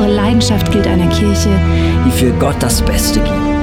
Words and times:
Unsere 0.00 0.16
Leidenschaft 0.16 0.72
gilt 0.72 0.86
einer 0.86 1.10
Kirche, 1.10 1.50
die 2.06 2.10
für 2.10 2.32
Gott 2.38 2.56
das 2.60 2.80
Beste 2.80 3.20
gibt. 3.20 3.59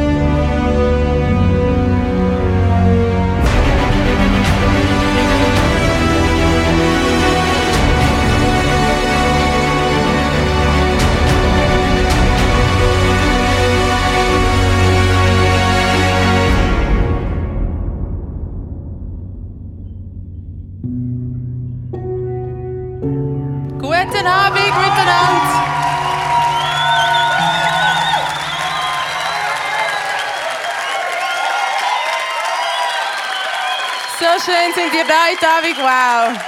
So 34.19 34.25
schön 34.25 34.73
sind 34.73 34.91
ihr 34.95 35.05
da 35.05 35.13
heute 35.29 35.47
Abend. 35.47 35.77
Wow. 35.77 36.43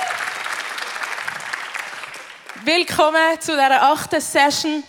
Willkommen 2.65 3.39
zu 3.39 3.51
dieser 3.51 3.83
achten 3.83 4.19
Session. 4.19 4.83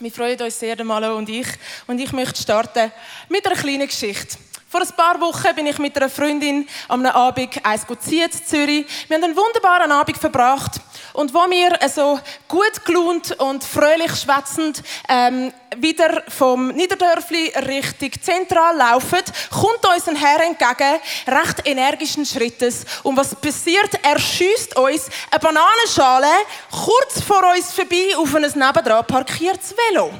Wir 0.00 0.10
freuen 0.10 0.40
uns 0.42 0.58
sehr, 0.58 0.82
Malo 0.82 1.16
und 1.16 1.28
ich. 1.28 1.46
Und 1.86 2.00
ich 2.00 2.10
möchte 2.12 2.42
starten 2.42 2.90
mit 3.28 3.46
einer 3.46 3.54
kleinen 3.54 3.86
Geschichte. 3.86 4.36
Vor 4.68 4.80
ein 4.80 4.88
paar 4.96 5.20
Wochen 5.20 5.54
bin 5.54 5.66
ich 5.68 5.78
mit 5.78 5.96
einer 5.96 6.10
Freundin 6.10 6.68
am 6.88 7.06
Abend 7.06 7.64
eins 7.64 7.86
in 7.88 8.32
Zürich. 8.32 8.86
Wir 9.06 9.16
haben 9.16 9.22
einen 9.24 9.36
wunderbaren 9.36 9.92
Abend 9.92 10.18
verbracht. 10.18 10.80
Und 11.18 11.34
wo 11.34 11.50
wir 11.50 11.76
so 11.88 12.20
gut 12.46 12.84
gelaunt 12.84 13.32
und 13.40 13.64
fröhlich 13.64 14.14
schwätzend 14.14 14.84
ähm, 15.08 15.52
wieder 15.76 16.22
vom 16.28 16.68
Niederdörfli 16.68 17.54
Richtung 17.66 18.12
Zentral 18.22 18.76
laufen, 18.76 19.24
kommt 19.50 19.84
uns 19.84 20.06
ein 20.06 20.14
Herr 20.14 20.44
entgegen, 20.44 21.00
recht 21.26 21.66
energischen 21.66 22.24
Schrittes. 22.24 22.84
Und 23.02 23.16
was 23.16 23.34
passiert? 23.34 23.98
Er 24.00 24.16
schießt 24.16 24.76
uns 24.76 25.08
eine 25.32 25.40
Bananenschale 25.40 26.30
kurz 26.70 27.20
vor 27.20 27.42
uns 27.52 27.72
vorbei 27.72 28.16
auf 28.16 28.32
ein 28.36 28.42
nebendran 28.42 29.04
parkiertes 29.04 29.74
Velo. 29.76 30.12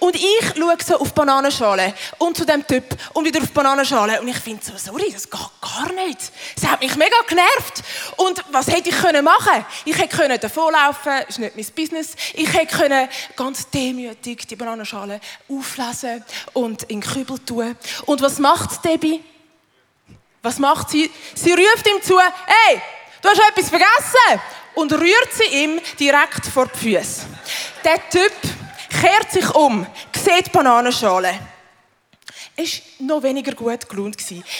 Und 0.00 0.16
ich 0.16 0.52
schaue 0.56 0.76
so 0.84 0.98
auf 0.98 1.08
die 1.08 1.14
Bananenschale 1.14 1.94
und 2.18 2.36
zu 2.36 2.44
dem 2.44 2.66
Typ 2.66 2.84
und 3.12 3.24
wieder 3.24 3.40
auf 3.40 3.48
die 3.48 3.52
Bananenschale 3.52 4.20
und 4.20 4.28
ich 4.28 4.38
finde 4.38 4.64
so, 4.64 4.72
sorry, 4.76 5.10
das 5.12 5.28
geht 5.28 5.40
gar 5.60 5.92
nicht. 5.92 6.32
Das 6.56 6.70
hat 6.70 6.80
mich 6.80 6.94
mega 6.96 7.16
genervt. 7.26 7.82
Und 8.16 8.42
was 8.50 8.68
hätte 8.68 8.90
ich 8.90 8.98
können 8.98 9.24
machen? 9.24 9.64
Ich 9.84 9.96
hätte 9.96 10.16
können 10.16 10.38
davonlaufen, 10.38 11.12
ist 11.28 11.38
nicht 11.38 11.56
mein 11.56 11.66
Business. 11.74 12.14
Ich 12.34 12.52
hätte 12.52 12.76
können 12.76 13.08
ganz 13.36 13.68
demütig 13.70 14.46
die 14.46 14.56
Bananenschale 14.56 15.20
auflesen 15.48 16.24
und 16.52 16.84
in 16.84 17.00
den 17.00 17.10
Kübel 17.10 17.38
tun. 17.38 17.76
Und 18.06 18.22
was 18.22 18.38
macht 18.38 18.84
Debbie? 18.84 19.22
Was 20.42 20.58
macht 20.58 20.90
sie? 20.90 21.10
Sie 21.34 21.52
ruft 21.52 21.86
ihm 21.86 22.02
zu, 22.02 22.18
hey, 22.18 22.80
du 23.20 23.28
hast 23.28 23.40
etwas 23.50 23.68
vergessen 23.68 24.40
und 24.74 24.92
rührt 24.92 25.32
sie 25.32 25.62
ihm 25.62 25.80
direkt 25.98 26.46
vor 26.46 26.66
die 26.66 26.96
Füße. 26.96 27.26
Der 27.84 28.08
Typ 28.08 28.32
kehrt 28.90 29.30
sich 29.32 29.54
um, 29.54 29.86
sieht 30.12 30.46
die 30.46 30.50
Bananenschale. 30.50 31.38
Er 32.56 32.64
war 32.64 32.72
noch 32.98 33.22
weniger 33.22 33.54
gut 33.54 33.88
gelaunt. 33.88 34.16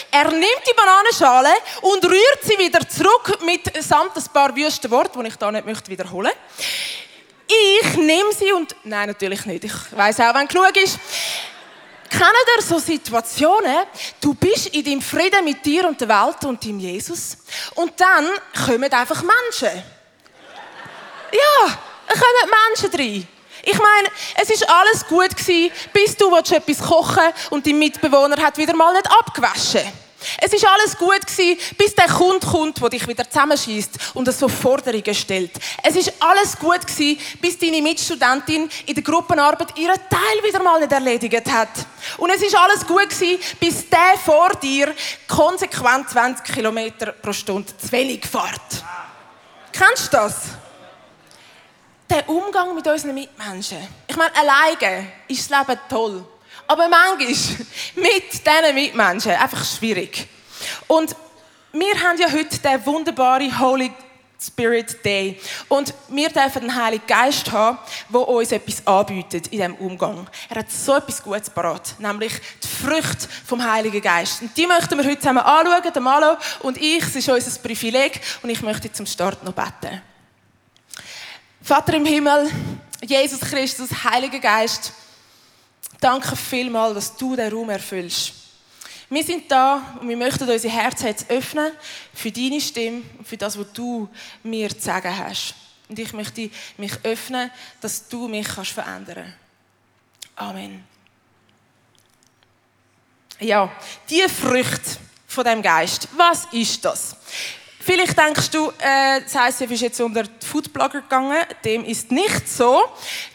Er 0.09 0.31
nimmt 0.31 0.63
die 0.67 0.73
Bananenschale 0.75 1.53
und 1.81 2.03
rührt 2.03 2.43
sie 2.43 2.57
wieder 2.57 2.87
zurück 2.87 3.39
mit 3.43 3.71
samt 3.83 4.15
ein 4.15 4.23
paar 4.33 4.55
wüsten 4.55 4.89
Worten, 4.89 5.21
die 5.21 5.29
ich 5.29 5.35
da 5.35 5.51
nicht 5.51 5.65
möchte 5.65 5.91
wiederholen 5.91 6.31
Ich 7.47 7.97
nehme 7.97 8.33
sie 8.33 8.51
und... 8.53 8.75
Nein, 8.83 9.09
natürlich 9.09 9.45
nicht. 9.45 9.65
Ich 9.65 9.73
weiß 9.91 10.21
auch, 10.21 10.33
wenn 10.33 10.47
genug 10.47 10.75
ist. 10.77 10.97
Kennt 12.09 12.33
ihr 12.57 12.61
so 12.61 12.77
Situationen, 12.77 13.85
du 14.19 14.33
bist 14.33 14.67
in 14.67 14.83
deinem 14.83 15.01
Frieden 15.01 15.45
mit 15.45 15.65
dir 15.65 15.87
und 15.87 15.99
der 16.01 16.09
Welt 16.09 16.43
und 16.43 16.63
deinem 16.63 16.79
Jesus 16.79 17.37
und 17.75 17.93
dann 17.99 18.27
kommen 18.65 18.91
einfach 18.91 19.23
Menschen. 19.23 19.83
Ja, 21.31 21.79
da 22.07 22.13
kommen 22.13 22.51
Menschen 22.67 22.99
rein. 22.99 23.27
Ich 23.63 23.77
meine, 23.77 24.07
es 24.41 24.49
ist 24.49 24.67
alles 24.67 25.05
gut 25.07 25.35
gewesen, 25.35 25.71
bis 25.93 26.17
du 26.17 26.35
etwas 26.35 26.79
kochen 26.79 27.33
und 27.49 27.65
dein 27.65 27.77
Mitbewohner 27.77 28.41
hat 28.41 28.57
wieder 28.57 28.75
mal 28.75 28.93
nicht 28.93 29.09
abgewaschen. 29.11 29.81
Es 30.37 30.53
ist 30.53 30.65
alles 30.65 30.97
gut 30.97 31.25
gewesen, 31.25 31.59
bis 31.77 31.95
der 31.95 32.07
Kunde 32.07 32.45
kommt, 32.45 32.81
der 32.81 32.89
dich 32.89 33.07
wieder 33.07 33.27
zusammenschießt 33.27 33.91
und 34.13 34.31
so 34.31 34.47
Forderungen 34.47 35.15
stellt. 35.15 35.51
Es 35.83 35.95
ist 35.95 36.13
alles 36.19 36.57
gut 36.57 36.85
gewesen, 36.85 37.19
bis 37.41 37.57
deine 37.57 37.81
Mitstudentin 37.81 38.69
in 38.85 38.93
der 38.93 39.03
Gruppenarbeit 39.03 39.77
ihren 39.77 39.95
Teil 40.09 40.43
wieder 40.43 40.61
mal 40.61 40.79
nicht 40.79 40.91
erledigt 40.91 41.51
hat. 41.51 41.69
Und 42.17 42.29
es 42.29 42.41
ist 42.41 42.55
alles 42.55 42.85
gut 42.85 43.09
gewesen, 43.09 43.39
bis 43.59 43.89
der 43.89 44.17
vor 44.23 44.49
dir 44.61 44.93
konsequent 45.27 46.09
20 46.09 46.45
Kilometer 46.53 47.13
pro 47.13 47.33
Stunde 47.33 47.75
zu 47.77 47.91
wenig 47.91 48.25
fährt. 48.25 48.83
Kennst 49.71 50.13
du 50.13 50.17
das? 50.17 50.35
Der 52.11 52.27
Umgang 52.27 52.75
mit 52.75 52.85
unseren 52.85 53.13
Mitmenschen. 53.13 53.77
Ich 54.05 54.17
meine, 54.17 54.35
alleine 54.35 55.07
ist 55.29 55.49
das 55.49 55.59
Leben 55.59 55.79
toll. 55.89 56.25
Aber 56.67 56.89
manchmal 56.89 57.27
mit 57.95 58.31
diesen 58.31 58.75
Mitmenschen 58.75 59.31
einfach 59.31 59.63
schwierig. 59.63 60.27
Und 60.87 61.15
wir 61.71 61.93
haben 62.01 62.19
ja 62.19 62.29
heute 62.29 62.59
den 62.59 62.85
wunderbaren 62.85 63.57
Holy 63.57 63.91
Spirit 64.37 65.05
Day. 65.05 65.39
Und 65.69 65.93
wir 66.09 66.27
dürfen 66.29 66.63
den 66.63 66.75
Heiligen 66.75 67.07
Geist 67.07 67.49
haben, 67.51 67.77
der 68.09 68.27
uns 68.27 68.51
etwas 68.51 68.85
anbietet 68.85 69.47
in 69.47 69.59
diesem 69.59 69.75
Umgang. 69.75 70.27
Er 70.49 70.57
hat 70.57 70.71
so 70.71 70.95
etwas 70.95 71.23
Gutes 71.23 71.49
parat, 71.49 71.95
nämlich 71.99 72.33
die 72.61 72.67
Früchte 72.67 73.27
vom 73.45 73.63
Heiligen 73.63 74.01
Geist. 74.01 74.41
Und 74.41 74.57
die 74.57 74.67
möchten 74.67 74.97
wir 74.97 75.05
heute 75.05 75.19
zusammen 75.19 75.43
anschauen, 75.43 75.93
der 75.93 76.01
Malo 76.01 76.35
und 76.59 76.77
ich. 76.77 77.03
Es 77.03 77.15
ist 77.15 77.29
unser 77.29 77.59
Privileg 77.61 78.19
und 78.41 78.49
ich 78.49 78.61
möchte 78.61 78.91
zum 78.91 79.05
Start 79.05 79.43
noch 79.45 79.53
beten. 79.53 80.01
Vater 81.63 81.93
im 81.93 82.05
Himmel, 82.05 82.51
Jesus 83.03 83.39
Christus, 83.39 83.89
Heiliger 84.03 84.39
Geist, 84.39 84.93
danke 85.99 86.35
vielmals, 86.35 86.95
dass 86.95 87.15
du 87.15 87.35
den 87.35 87.53
Raum 87.53 87.69
erfüllst. 87.69 88.33
Wir 89.09 89.23
sind 89.23 89.51
da 89.51 89.95
und 89.99 90.09
wir 90.09 90.17
möchten 90.17 90.49
unsere 90.49 90.73
Herzen 90.73 91.07
jetzt 91.07 91.29
öffnen 91.29 91.71
für 92.13 92.31
deine 92.31 92.59
Stimme 92.59 93.03
und 93.17 93.27
für 93.27 93.37
das, 93.37 93.59
was 93.59 93.71
du 93.73 94.09
mir 94.41 94.69
zu 94.69 94.81
sagen 94.81 95.15
hast. 95.15 95.53
Und 95.87 95.99
ich 95.99 96.13
möchte 96.13 96.49
mich 96.77 96.93
öffnen, 97.03 97.51
dass 97.79 98.07
du 98.07 98.27
mich 98.27 98.47
kannst 98.47 98.71
verändern 98.71 99.33
Amen. 100.37 100.83
Ja, 103.39 103.71
die 104.09 104.23
Frucht 104.29 104.99
von 105.27 105.43
dem 105.43 105.61
Geist, 105.61 106.07
was 106.15 106.45
ist 106.51 106.83
das? 106.83 107.15
Vielleicht 107.83 108.17
denkst 108.17 108.51
du, 108.51 108.69
äh, 108.79 109.21
das 109.21 109.35
heisst, 109.35 109.61
ist 109.61 109.81
jetzt 109.81 109.99
unter 110.01 110.23
die 110.23 110.45
Foodblogger 110.45 111.01
gegangen. 111.01 111.41
Dem 111.65 111.83
ist 111.83 112.11
nicht 112.11 112.47
so. 112.47 112.83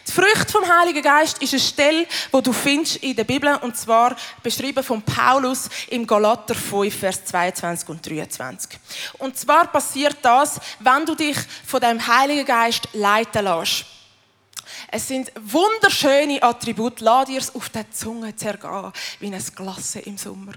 Die 0.07 0.11
Frucht 0.11 0.49
vom 0.49 0.63
Heiligen 0.65 1.01
Geist 1.01 1.41
ist 1.41 1.53
eine 1.53 1.59
Stelle, 1.59 2.07
wo 2.31 2.39
du 2.39 2.53
findest 2.53 2.97
in 2.97 3.15
der 3.15 3.25
Bibel, 3.25 3.53
und 3.61 3.75
zwar 3.75 4.15
beschrieben 4.41 4.83
von 4.83 5.01
Paulus 5.01 5.69
im 5.89 6.07
Galater 6.07 6.55
5, 6.55 6.97
Vers 6.97 7.25
22 7.25 7.89
und 7.89 8.09
23. 8.09 8.79
Und 9.17 9.37
zwar 9.37 9.67
passiert 9.67 10.17
das, 10.21 10.59
wenn 10.79 11.05
du 11.05 11.13
dich 11.13 11.37
von 11.65 11.81
dem 11.81 12.07
Heiligen 12.07 12.45
Geist 12.45 12.87
leiten 12.93 13.43
lässt. 13.43 13.85
Es 14.89 15.07
sind 15.07 15.31
wunderschöne 15.35 16.41
Attribute. 16.41 17.01
Lass 17.01 17.25
dir 17.25 17.39
es 17.39 17.53
auf 17.53 17.69
der 17.69 17.91
Zunge 17.91 18.35
zergehen, 18.35 18.91
wie 19.19 19.33
ein 19.33 19.43
Glasse 19.55 19.99
im 19.99 20.17
Sommer. 20.17 20.53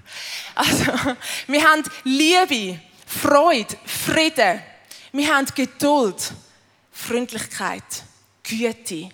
Also, 0.54 0.84
wir 1.48 1.64
haben 1.64 1.82
Liebe, 2.04 2.80
Freude, 3.10 3.76
Frieden. 3.84 4.62
Wir 5.10 5.34
haben 5.34 5.46
Geduld, 5.52 6.32
Freundlichkeit, 6.92 7.82
Güte. 8.44 9.10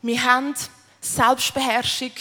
Wir 0.00 0.24
haben 0.24 0.54
Selbstbeherrschung. 0.98 2.12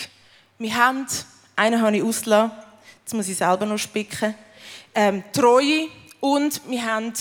Wir 0.60 0.76
haben, 0.76 1.08
einen 1.56 1.82
habe 1.82 1.96
ich 1.96 2.04
ausgelassen, 2.04 2.52
jetzt 3.00 3.14
muss 3.14 3.30
ich 3.30 3.38
selber 3.38 3.66
noch 3.66 3.78
spicken, 3.78 4.36
ähm, 4.94 5.24
Treue 5.32 5.88
und 6.20 6.62
wir 6.68 6.84
haben 6.84 7.14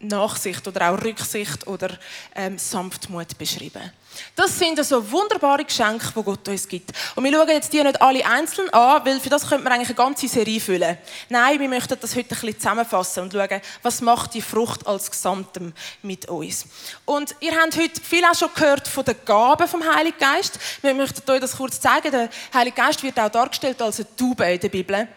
Nachsicht 0.00 0.66
oder 0.66 0.90
auch 0.90 1.02
Rücksicht 1.02 1.66
oder 1.66 1.98
ähm, 2.34 2.56
Sanftmut 2.56 3.36
beschrieben. 3.36 3.92
Das 4.34 4.58
sind 4.58 4.82
so 4.84 5.10
wunderbare 5.10 5.64
Geschenke, 5.64 6.12
die 6.14 6.22
Gott 6.22 6.48
uns 6.48 6.68
gibt. 6.68 6.92
Und 7.14 7.24
wir 7.24 7.32
schauen 7.32 7.48
jetzt 7.48 7.72
die 7.72 7.82
nicht 7.82 8.00
alle 8.00 8.24
einzeln 8.26 8.68
an, 8.70 9.04
weil 9.04 9.20
für 9.20 9.28
das 9.28 9.48
könnte 9.48 9.64
man 9.64 9.72
eigentlich 9.72 9.88
eine 9.88 9.96
ganze 9.96 10.28
Serie 10.28 10.60
füllen. 10.60 10.98
Nein, 11.28 11.60
wir 11.60 11.68
möchten 11.68 11.96
das 12.00 12.14
heute 12.14 12.34
ein 12.34 12.40
bisschen 12.40 12.58
zusammenfassen 12.58 13.22
und 13.24 13.32
schauen, 13.32 13.60
was 13.82 14.00
macht 14.00 14.34
die 14.34 14.42
Frucht 14.42 14.86
als 14.86 15.10
Gesamtem 15.10 15.72
mit 16.02 16.28
uns. 16.28 16.66
Und 17.04 17.34
ihr 17.40 17.52
habt 17.56 17.76
heute 17.76 18.00
viel 18.00 18.24
auch 18.24 18.34
schon 18.34 18.50
gehört 18.54 18.88
von 18.88 19.04
den 19.04 19.16
Gaben 19.24 19.68
vom 19.68 19.82
Heiligen 19.94 20.18
Geist. 20.18 20.58
Wir 20.82 20.94
möchten 20.94 21.30
euch 21.30 21.40
das 21.40 21.56
kurz 21.56 21.80
zeigen. 21.80 22.10
Der 22.10 22.28
Heilige 22.54 22.76
Geist 22.76 23.02
wird 23.02 23.18
auch 23.18 23.30
dargestellt 23.30 23.80
als 23.82 23.98
eine 23.98 24.16
Taube 24.16 24.44
in 24.44 24.60
der 24.60 24.68
Bibel. 24.68 25.08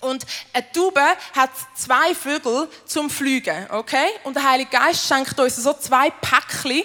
Und 0.00 0.24
eine 0.52 0.72
Taube 0.72 1.02
hat 1.36 1.50
zwei 1.74 2.14
Vögel 2.14 2.68
zum 2.86 3.10
Fliegen, 3.10 3.66
okay? 3.70 4.06
Und 4.24 4.34
der 4.34 4.48
Heilige 4.48 4.70
Geist 4.70 5.06
schenkt 5.06 5.38
uns 5.38 5.56
so 5.56 5.74
zwei 5.74 6.10
Päckchen, 6.10 6.82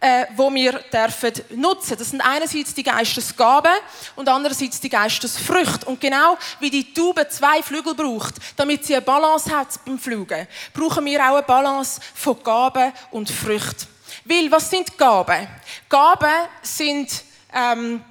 äh, 0.00 0.26
wo 0.34 0.52
wir 0.52 0.72
dürfen 0.92 1.32
nutzen. 1.50 1.96
Das 1.98 2.10
sind 2.10 2.22
einerseits 2.22 2.74
die 2.74 2.82
Geistesgaben 2.82 3.72
und 4.16 4.28
andererseits 4.28 4.80
die 4.80 4.88
Geistesfrüchte. 4.88 5.86
Und 5.86 6.00
genau 6.00 6.38
wie 6.58 6.70
die 6.70 6.92
Taube 6.92 7.28
zwei 7.28 7.62
Flügel 7.62 7.94
braucht, 7.94 8.34
damit 8.56 8.84
sie 8.84 8.94
eine 8.94 9.02
Balance 9.02 9.54
hat 9.54 9.84
beim 9.84 9.98
Fliegen, 9.98 10.48
brauchen 10.72 11.04
wir 11.04 11.20
auch 11.20 11.36
eine 11.36 11.42
Balance 11.42 12.00
von 12.14 12.42
Gaben 12.42 12.92
und 13.10 13.30
Früchten. 13.30 13.86
Weil, 14.24 14.50
was 14.50 14.70
sind 14.70 14.96
Gaben? 14.96 15.46
Gaben 15.88 16.48
sind 16.62 17.24
ähm, 17.52 18.02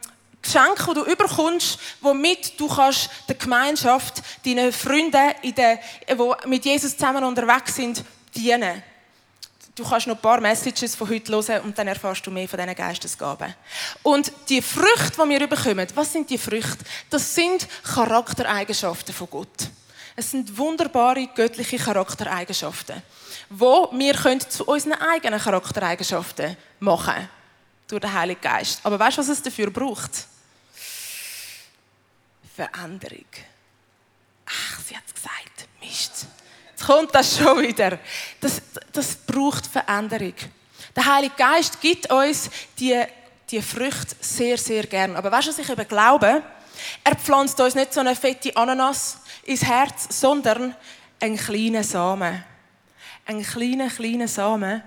Geschenke, 0.41 0.85
die 0.87 0.93
du 0.93 1.03
überkommst, 1.03 1.79
womit 2.01 2.59
du 2.59 2.67
kannst 2.67 3.09
der 3.27 3.35
Gemeinschaft, 3.35 4.21
deinen 4.45 4.71
Freunden, 4.71 5.33
in 5.41 5.55
der, 5.55 5.79
die 6.07 6.47
mit 6.47 6.65
Jesus 6.65 6.95
zusammen 6.95 7.23
unterwegs 7.23 7.75
sind, 7.75 8.03
dienen. 8.35 8.83
Du 9.79 9.87
kannst 9.87 10.07
noch 10.07 10.15
ein 10.15 10.21
paar 10.21 10.41
Messages 10.41 10.93
von 10.93 11.09
heute 11.09 11.31
hören 11.31 11.61
und 11.61 11.77
dann 11.77 11.87
erfährst 11.87 12.27
du 12.27 12.31
mehr 12.31 12.49
von 12.49 12.59
diesen 12.59 12.75
Geistesgaben. 12.75 13.55
Und 14.03 14.29
die 14.49 14.61
Früchte, 14.61 15.23
die 15.23 15.29
wir 15.29 15.47
bekommen, 15.47 15.87
was 15.95 16.11
sind 16.11 16.29
die 16.29 16.37
Früchte? 16.37 16.83
Das 17.09 17.33
sind 17.33 17.65
Charaktereigenschaften 17.83 19.15
von 19.15 19.29
Gott. 19.29 19.69
Es 20.17 20.31
sind 20.31 20.57
wunderbare 20.57 21.29
göttliche 21.33 21.77
Charaktereigenschaften, 21.77 23.01
wo 23.49 23.89
wir 23.93 24.15
zu 24.49 24.65
unseren 24.65 24.95
eigenen 24.95 25.39
Charaktereigenschaften 25.39 26.57
machen 26.81 27.13
können 27.13 27.29
durch 27.87 28.01
den 28.01 28.13
Heiligen 28.13 28.41
Geist. 28.41 28.81
Aber 28.83 28.99
weißt 28.99 29.17
du, 29.17 29.21
was 29.21 29.29
es 29.29 29.41
dafür 29.41 29.71
braucht? 29.71 30.27
Veränderung. 32.53 33.23
Ach, 34.45 34.79
sie 34.85 34.97
hat 34.97 35.03
es 35.07 35.13
gesagt. 35.13 35.69
Mist. 35.79 36.27
Jetzt 36.79 36.87
kommt 36.87 37.13
das 37.13 37.37
schon 37.37 37.61
wieder. 37.61 37.99
Das, 38.39 38.61
das 38.93 39.15
braucht 39.15 39.67
Veränderung. 39.67 40.33
Der 40.95 41.05
Heilige 41.05 41.35
Geist 41.35 41.81
gibt 41.81 42.09
uns 42.09 42.49
die, 42.79 43.03
die 43.51 43.61
Früchte 43.61 44.15
sehr, 44.21 44.57
sehr 44.57 44.87
gern. 44.87 45.17
Aber 45.17 45.29
weißt 45.29 45.47
du, 45.47 45.51
was 45.51 45.59
ich 45.59 45.69
eben 45.69 45.87
glaube? 45.87 46.41
Er 47.03 47.15
pflanzt 47.17 47.59
uns 47.59 47.75
nicht 47.75 47.93
so 47.93 47.99
eine 47.99 48.15
fette 48.15 48.55
Ananas 48.55 49.17
ins 49.43 49.65
Herz, 49.65 50.07
sondern 50.21 50.73
einen 51.19 51.35
kleinen 51.35 51.83
Samen. 51.83 52.45
Einen 53.25 53.43
kleinen, 53.43 53.89
kleinen 53.89 54.29
Samen, 54.29 54.81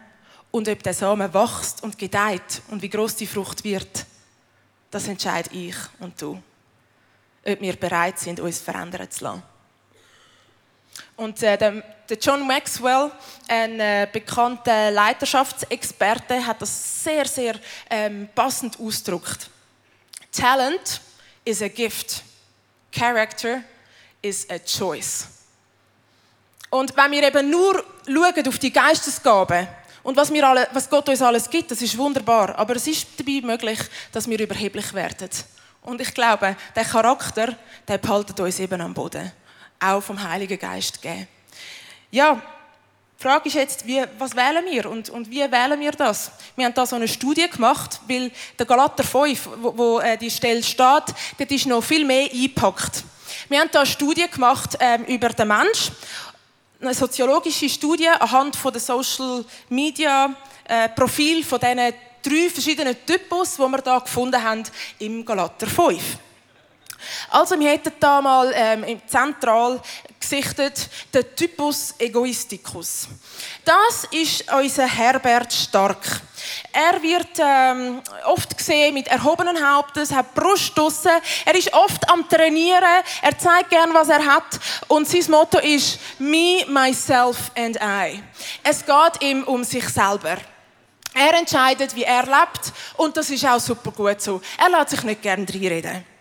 und 0.50 0.68
ob 0.68 0.82
der 0.82 0.94
Samen 0.94 1.32
wächst 1.34 1.82
und 1.82 1.98
gedeiht 1.98 2.62
und 2.70 2.80
wie 2.80 2.88
groß 2.88 3.16
die 3.16 3.26
Frucht 3.26 3.64
wird, 3.64 4.06
das 4.90 5.08
entscheide 5.08 5.50
ich 5.54 5.76
und 5.98 6.20
du. 6.20 6.42
Ob 7.44 7.60
wir 7.60 7.76
bereit 7.76 8.18
sind, 8.18 8.40
uns 8.40 8.60
verändern 8.60 9.10
zu 9.10 9.24
lassen. 9.24 9.42
Und 11.16 11.42
äh, 11.42 11.56
der, 11.56 11.82
der, 12.08 12.18
John 12.18 12.46
Maxwell, 12.46 13.10
ein 13.48 13.80
äh, 13.80 14.08
bekannter 14.12 14.90
Leiterschaftsexperte, 14.90 16.46
hat 16.46 16.60
das 16.60 17.04
sehr, 17.04 17.26
sehr 17.26 17.54
ähm, 17.90 18.28
passend 18.34 18.78
ausgedrückt. 18.78 19.48
Talent 20.30 21.00
is 21.44 21.62
a 21.62 21.68
gift. 21.68 22.22
Character 22.90 23.62
is 24.20 24.48
a 24.50 24.58
choice. 24.58 25.26
Und 26.70 26.96
wenn 26.96 27.12
wir 27.12 27.22
eben 27.22 27.50
nur 27.50 27.84
schauen 28.06 28.48
auf 28.48 28.58
die 28.58 28.72
Geistesgaben, 28.72 29.68
und 30.02 30.16
was, 30.16 30.32
wir 30.32 30.46
alle, 30.46 30.68
was 30.72 30.90
Gott 30.90 31.08
uns 31.08 31.22
alles 31.22 31.48
gibt, 31.48 31.70
das 31.70 31.80
ist 31.80 31.96
wunderbar. 31.96 32.58
Aber 32.58 32.76
es 32.76 32.86
ist 32.86 33.06
dabei 33.16 33.40
möglich, 33.42 33.78
dass 34.10 34.28
wir 34.28 34.38
überheblich 34.38 34.92
werden. 34.94 35.30
Und 35.82 36.00
ich 36.00 36.12
glaube, 36.12 36.56
der 36.74 36.84
Charakter, 36.84 37.56
der 37.86 37.98
behaltet 37.98 38.38
uns 38.40 38.58
eben 38.58 38.80
am 38.80 38.94
Boden. 38.94 39.30
Auch 39.82 40.00
vom 40.00 40.22
Heiligen 40.22 40.58
Geist 40.58 41.02
gegeben. 41.02 41.26
Ja, 42.10 42.40
die 43.18 43.22
Frage 43.22 43.48
ist 43.48 43.54
jetzt, 43.54 43.86
wie, 43.86 44.02
was 44.18 44.34
wählen 44.34 44.64
wir 44.68 44.90
und, 44.90 45.10
und 45.10 45.30
wie 45.30 45.40
wählen 45.40 45.78
wir 45.78 45.92
das? 45.92 46.32
Wir 46.56 46.66
haben 46.66 46.74
da 46.74 46.84
so 46.86 46.96
eine 46.96 47.08
Studie 47.08 47.48
gemacht, 47.48 48.00
weil 48.08 48.30
der 48.58 48.66
Galater 48.66 49.04
5, 49.04 49.48
wo, 49.60 49.76
wo 49.76 50.00
äh, 50.00 50.16
die 50.18 50.30
Stelle 50.30 50.62
steht, 50.62 50.78
dort 51.38 51.50
ist 51.50 51.66
noch 51.66 51.82
viel 51.82 52.04
mehr 52.04 52.30
eingepackt. 52.30 53.04
Wir 53.48 53.60
haben 53.60 53.70
da 53.70 53.80
eine 53.80 53.86
Studie 53.86 54.28
gemacht 54.28 54.76
ähm, 54.80 55.04
über 55.04 55.28
den 55.28 55.48
Mensch 55.48 55.90
eine 56.82 56.94
soziologische 56.94 57.68
Studie 57.68 58.08
anhand 58.08 58.56
von 58.56 58.72
der 58.72 58.80
Social 58.80 59.44
Media 59.68 60.34
äh, 60.64 60.88
Profil 60.88 61.44
von 61.44 61.60
diesen 61.60 61.94
drei 62.22 62.50
verschiedenen 62.50 62.96
Typus, 63.06 63.56
die 63.56 63.62
wir 63.62 63.78
da 63.78 63.98
gefunden 63.98 64.42
haben 64.42 64.64
im 64.98 65.24
Galater 65.24 65.66
5. 65.66 66.02
Also 67.30 67.58
wir 67.58 67.70
hätten 67.70 67.92
da 67.98 68.20
mal 68.20 68.52
ähm, 68.54 69.00
zentral 69.06 69.80
gesichtet 70.18 70.88
den 71.12 71.24
Typus 71.36 71.94
Egoisticus. 71.98 73.08
Das 73.64 74.04
ist 74.10 74.44
unser 74.52 74.86
Herbert 74.86 75.52
Stark. 75.52 76.22
Er 76.72 77.02
wird 77.02 77.38
ähm, 77.38 78.00
oft 78.24 78.56
gesehen 78.56 78.94
mit 78.94 79.06
erhobenen 79.08 79.56
Hauptes, 79.56 80.12
hat 80.12 80.34
Brust 80.34 80.76
draussen. 80.76 81.12
Er 81.44 81.54
ist 81.54 81.72
oft 81.72 82.08
am 82.10 82.28
Trainieren. 82.28 83.04
Er 83.20 83.38
zeigt 83.38 83.70
gern, 83.70 83.92
was 83.92 84.08
er 84.08 84.24
hat. 84.24 84.58
Und 84.88 85.06
sein 85.06 85.24
Motto 85.30 85.58
ist 85.58 85.98
Me, 86.18 86.64
myself 86.66 87.50
and 87.56 87.76
I. 87.76 88.22
Es 88.62 88.84
geht 88.84 89.22
ihm 89.22 89.44
um 89.44 89.64
sich 89.64 89.88
selber. 89.88 90.38
Er 91.14 91.34
entscheidet, 91.34 91.94
wie 91.94 92.04
er 92.04 92.24
lebt. 92.24 92.72
Und 92.96 93.16
das 93.16 93.28
ist 93.30 93.44
auch 93.44 93.60
super 93.60 93.90
gut 93.90 94.20
so. 94.20 94.40
Er 94.58 94.70
lässt 94.70 94.90
sich 94.90 95.02
nicht 95.02 95.22
gern 95.22 95.44
reinreden. 95.44 96.11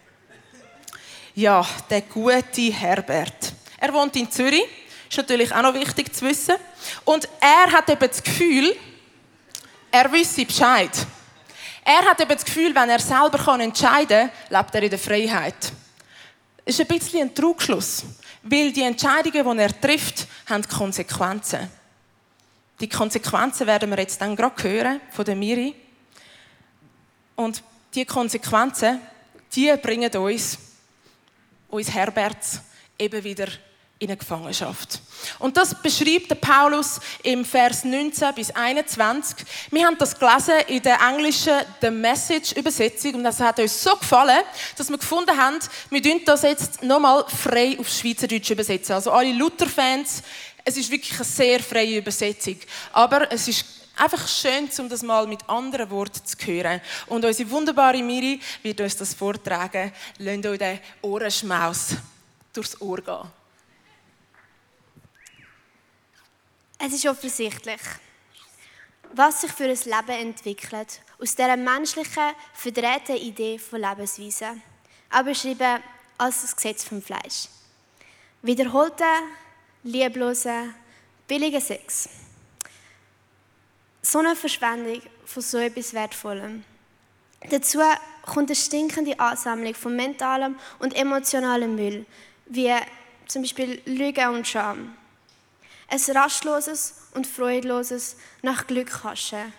Ja, 1.34 1.66
der 1.90 2.02
gute 2.02 2.74
Herbert. 2.74 3.54
Er 3.78 3.94
wohnt 3.94 4.16
in 4.18 4.30
Zürich. 4.30 4.66
Ist 5.10 5.18
natürlich 5.18 5.54
auch 5.54 5.62
noch 5.62 5.74
wichtig 5.74 6.14
zu 6.14 6.26
wissen. 6.26 6.56
Und 7.06 7.28
er 7.40 7.72
hat 7.72 7.90
eben 7.90 8.08
das 8.08 8.22
Gefühl, 8.22 8.76
er 9.90 10.12
wisse 10.12 10.46
Bescheid. 10.46 10.92
Er 11.84 12.06
hat 12.06 12.20
eben 12.20 12.32
das 12.32 12.46
Gefühl, 12.46 12.76
wenn 12.76 12.90
er 12.90 13.00
selber 13.00 13.60
entscheiden 13.60 14.30
kann, 14.30 14.58
lebt 14.58 14.76
er 14.76 14.84
in 14.84 14.90
der 14.90 15.00
Freiheit. 15.00 15.56
Das 16.66 16.80
ist 16.80 16.82
ein 16.82 16.88
bisschen 16.88 17.22
ein 17.22 17.36
Trugschluss. 17.36 18.04
Weil 18.44 18.72
die 18.72 18.84
Entscheidungen, 18.84 19.58
die 19.58 19.64
er 19.64 19.82
trifft, 19.82 20.28
haben 20.48 20.68
Konsequenzen. 20.68 21.70
Die 22.80 22.90
Konsequenzen 22.90 23.68
werden 23.68 23.90
wir 23.90 24.00
jetzt 24.00 24.20
dann 24.20 24.36
gerade 24.36 24.64
hören 24.64 25.02
von 25.12 25.26
der 25.26 25.36
Miri. 25.36 25.76
Und 27.36 27.64
die 27.94 28.06
Konsequenzen, 28.06 29.00
die 29.54 29.74
bringen 29.82 30.14
uns, 30.16 30.58
uns 31.72 31.92
Herberts, 31.92 32.62
eben 33.00 33.24
wieder 33.24 33.48
in 34.02 34.10
eine 34.10 34.18
Gefangenschaft. 34.18 35.00
Und 35.38 35.56
das 35.58 35.80
beschreibt 35.80 36.42
Paulus 36.42 37.00
im 37.22 37.46
Vers 37.46 37.84
19 37.84 38.34
bis 38.34 38.50
21. 38.50 39.46
Wir 39.70 39.86
haben 39.86 39.98
das 40.00 40.18
gelesen 40.18 40.56
in 40.68 40.82
der 40.82 41.00
englischen 41.00 41.54
The 41.82 41.92
Message 41.92 42.54
Übersetzung 42.54 43.14
und 43.16 43.24
das 43.24 43.40
hat 43.40 43.60
uns 43.60 43.84
so 43.84 43.96
gefallen, 43.96 44.42
dass 44.76 44.90
wir 44.90 44.98
gefunden 44.98 45.38
haben, 45.38 45.60
wir 45.92 46.02
dürfen 46.02 46.26
das 46.26 46.42
jetzt 46.42 46.82
nochmal 46.82 47.26
frei 47.28 47.78
auf 47.80 47.88
Schweizerdeutsch 47.88 48.50
übersetzen. 48.50 48.94
Also 48.94 49.12
alle 49.12 49.34
Luther-Fans, 49.34 50.24
es 50.66 50.78
ist 50.78 50.90
wirklich 50.90 51.14
eine 51.14 51.24
sehr 51.24 51.60
freie 51.60 51.98
Übersetzung. 51.98 52.58
Aber 52.94 53.32
es 53.32 53.48
ist 53.48 53.81
einfach 54.02 54.28
schön, 54.28 54.70
um 54.80 54.90
das 54.90 55.04
mal 55.04 55.28
mit 55.28 55.48
anderen 55.48 55.90
Worten 55.92 56.26
zu 56.26 56.36
hören. 56.46 56.82
Und 57.08 57.24
unsere 57.24 57.50
wunderbare 57.52 58.02
Miri 58.02 58.42
wird 58.64 58.82
uns 58.82 58.98
das 58.98 59.14
vortragen. 59.14 59.92
Lasst 60.18 60.46
euch 60.46 60.58
den 60.58 60.80
Ohrenschmaus 61.02 61.96
durchs 62.52 62.82
Ohr 62.82 63.02
gehen. 63.02 63.32
Es 66.80 66.94
ist 66.94 67.06
offensichtlich, 67.06 67.82
was 69.14 69.42
sich 69.42 69.52
für 69.52 69.66
ein 69.66 69.70
Leben 69.70 70.30
entwickelt, 70.30 71.02
aus 71.22 71.36
dieser 71.36 71.56
menschlichen, 71.56 72.34
verdrehten 72.54 73.18
Idee 73.18 73.60
von 73.60 73.82
Lebensweise, 73.82 74.58
auch 75.12 75.24
beschrieben 75.24 75.84
als 76.18 76.42
das 76.42 76.56
Gesetz 76.56 76.84
vom 76.84 77.04
Fleisch. 77.04 77.48
Wiederholter, 78.42 79.20
liebloser, 79.84 80.70
billiger 81.28 81.62
Sex. 81.62 82.10
So 84.02 84.20
eine 84.20 84.36
Verschwendung 84.36 85.02
von 85.26 85.44
so 85.44 85.58
etwas 85.58 85.94
Wertvollem. 85.94 86.64
Dazu 87.50 87.80
kommt 88.24 88.50
eine 88.50 88.56
stinkende 88.56 89.20
Ansammlung 89.20 89.76
von 89.76 89.96
mentalem 89.96 90.56
und 90.80 90.96
emotionalem 90.96 91.76
Müll, 91.76 92.06
wie 92.48 92.74
zum 93.28 93.44
Beispiel 93.44 93.82
Lüge 93.86 94.30
und 94.30 94.48
Scham. 94.48 94.96
Ein 95.88 96.00
rastloses 96.16 96.96
und 97.14 97.28
freudloses 97.28 98.16
nach 98.42 98.66
Glück 98.68 99.04
haschen. 99.04 99.54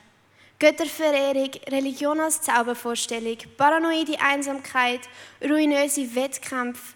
Götterverehrung, 0.59 1.51
Religion 1.69 2.21
als 2.21 2.41
Zaubervorstellung, 2.41 3.37
paranoide 3.57 4.21
Einsamkeit, 4.21 5.01
ruinöse 5.43 6.15
Wettkämpfe, 6.15 6.95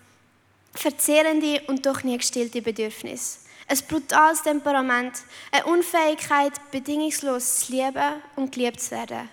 verzehrende 0.73 1.63
und 1.67 1.85
doch 1.85 2.03
nie 2.05 2.17
gestillte 2.17 2.63
Bedürfnisse. 2.63 3.46
Ein 3.69 3.79
brutales 3.89 4.43
Temperament, 4.43 5.23
eine 5.51 5.65
Unfähigkeit, 5.67 6.53
bedingungslos 6.71 7.61
zu 7.61 7.73
lieben 7.73 8.23
und 8.37 8.53
geliebt 8.53 8.81
zu 8.81 8.93
werden. 8.93 9.29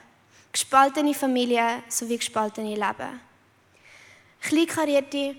Gespaltene 0.51 1.13
Familie 1.13 1.83
sowie 1.87 2.17
gespaltene 2.17 2.75
Leben. 2.75 3.19
Kleinkarierte 4.41 5.35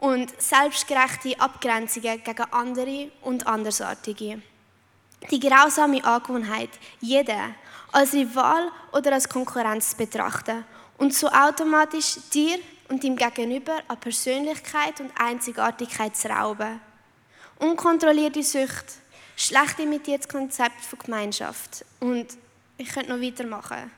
und 0.00 0.40
selbstgerechte 0.42 1.40
Abgrenzungen 1.40 2.22
gegen 2.22 2.42
andere 2.50 3.12
und 3.22 3.46
Andersartige. 3.46 4.42
Die 5.30 5.40
grausame 5.40 6.04
Angewohnheit, 6.04 6.70
jeden 7.00 7.54
als 7.92 8.12
Rival 8.12 8.72
oder 8.92 9.12
als 9.12 9.28
Konkurrenz 9.28 9.90
zu 9.90 9.96
betrachten 9.96 10.64
und 10.98 11.14
so 11.14 11.28
automatisch 11.28 12.16
dir 12.32 12.58
und 12.88 13.04
dem 13.04 13.14
Gegenüber 13.14 13.78
an 13.86 14.00
Persönlichkeit 14.00 15.00
und 15.00 15.12
Einzigartigkeit 15.16 16.16
zu 16.16 16.28
rauben. 16.28 16.80
Unkontrollierte 17.62 18.42
Sucht, 18.42 18.86
schlecht 19.36 19.78
imitiertes 19.78 20.26
Konzept 20.26 20.84
von 20.84 20.98
Gemeinschaft 20.98 21.84
und 22.00 22.26
ich 22.76 22.88
könnte 22.88 23.10
noch 23.10 23.20
weitermachen. 23.20 23.88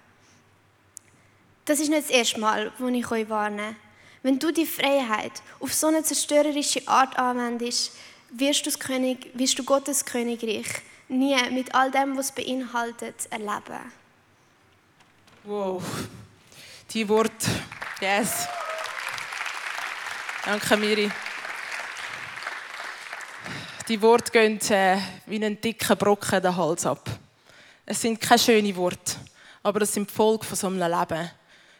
Das 1.64 1.80
ist 1.80 1.88
nicht 1.88 2.02
das 2.02 2.10
erste 2.10 2.40
Mal, 2.40 2.70
wo 2.78 2.88
ich 2.88 3.10
euch 3.10 3.26
warne. 3.30 3.74
Wenn 4.22 4.38
du 4.38 4.52
die 4.52 4.66
Freiheit 4.66 5.32
auf 5.60 5.72
so 5.72 5.86
eine 5.86 6.02
zerstörerische 6.02 6.86
Art 6.86 7.18
anwendest, 7.18 7.92
wirst 8.32 8.66
du, 8.66 8.70
König, 8.72 9.30
wirst 9.32 9.58
du 9.58 9.64
Gottes 9.64 10.04
Königreich 10.04 10.82
nie 11.08 11.34
mit 11.50 11.74
all 11.74 11.90
dem, 11.90 12.18
was 12.18 12.26
es 12.26 12.32
beinhaltet, 12.32 13.14
erleben. 13.30 13.80
Wow. 15.44 15.82
Die 16.90 17.08
Wort. 17.08 17.48
Yes. 18.02 18.46
Danke, 20.44 20.76
Miri. 20.76 21.10
Die 23.86 24.00
Worte 24.00 24.32
gehen 24.32 24.58
äh, 24.70 24.96
wie 25.26 25.36
einen 25.36 25.60
dicken 25.60 25.98
Brocken 25.98 26.40
den 26.40 26.56
Hals 26.56 26.86
ab. 26.86 27.06
Es 27.84 28.00
sind 28.00 28.18
keine 28.18 28.38
schönen 28.38 28.74
Worte, 28.76 29.16
aber 29.62 29.82
es 29.82 29.92
sind 29.92 30.08
die 30.08 30.14
Folge 30.14 30.46
von 30.46 30.56
so 30.56 30.68
einem 30.68 30.78
Leben, 30.78 31.30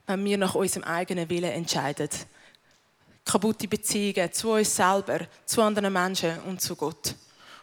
wenn 0.06 0.24
wir 0.26 0.36
nach 0.36 0.54
unserem 0.54 0.84
eigenen 0.84 1.30
Willen 1.30 1.50
entscheiden. 1.50 2.10
Kaputte 3.24 3.66
Beziehungen 3.66 4.30
zu 4.34 4.50
uns 4.50 4.76
selber, 4.76 5.20
zu 5.46 5.62
anderen 5.62 5.90
Menschen 5.90 6.38
und 6.40 6.60
zu 6.60 6.76
Gott. 6.76 7.14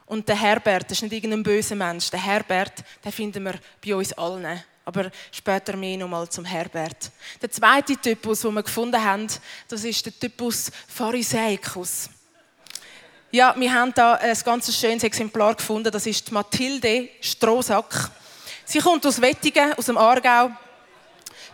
Und 0.08 0.28
der 0.28 0.42
Herbert, 0.42 0.86
das 0.90 0.98
ist 0.98 1.04
nicht 1.04 1.14
irgendein 1.14 1.44
böser 1.44 1.76
Mensch. 1.76 2.10
Der 2.10 2.26
Herbert, 2.26 2.84
den 3.06 3.12
finden 3.12 3.44
wir 3.44 3.60
bei 3.86 3.96
uns 3.96 4.12
allen. 4.14 4.64
Aber 4.86 5.12
später 5.32 5.78
mehr 5.78 6.00
nochmal 6.00 6.28
zum 6.28 6.46
Herbert. 6.46 7.12
Der 7.40 7.52
zweite 7.52 7.96
Typus, 7.96 8.42
den 8.42 8.56
wir 8.56 8.64
gefunden 8.64 9.04
haben, 9.04 9.28
das 9.68 9.84
ist 9.84 10.04
der 10.04 10.20
Typus 10.20 10.72
Pharisäikus. 10.88 12.10
Ja, 13.34 13.56
wir 13.58 13.74
haben 13.74 13.94
da 13.94 14.16
ein 14.16 14.38
ganz 14.44 14.78
schönes 14.78 15.04
Exemplar 15.04 15.56
gefunden. 15.56 15.90
Das 15.90 16.06
ist 16.06 16.28
die 16.28 16.34
Mathilde 16.34 17.08
Strohsack. 17.22 18.12
Sie 18.66 18.80
kommt 18.80 19.06
aus 19.06 19.22
Wettigen, 19.22 19.74
aus 19.76 19.86
dem 19.86 19.98
Aargau. 19.98 20.52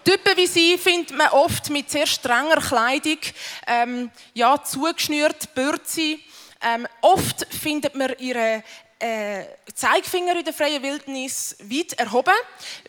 Typen 0.04 0.36
wie 0.38 0.48
sie 0.48 0.80
findet 0.80 1.16
man 1.16 1.30
oft 1.30 1.70
mit 1.70 1.92
sehr 1.92 2.08
strenger 2.08 2.60
Kleidung, 2.62 3.20
ähm, 3.68 4.10
ja, 4.34 4.60
zugeschnürt, 4.64 5.54
Bürzi. 5.54 6.20
Ähm, 6.64 6.88
oft 7.02 7.46
findet 7.54 7.94
man 7.94 8.12
ihre 8.18 8.64
äh, 8.98 9.44
Zeigefinger 9.76 10.36
in 10.36 10.46
der 10.46 10.56
freien 10.56 10.82
Wildnis 10.82 11.58
weit 11.60 11.94
erhoben, 11.94 12.34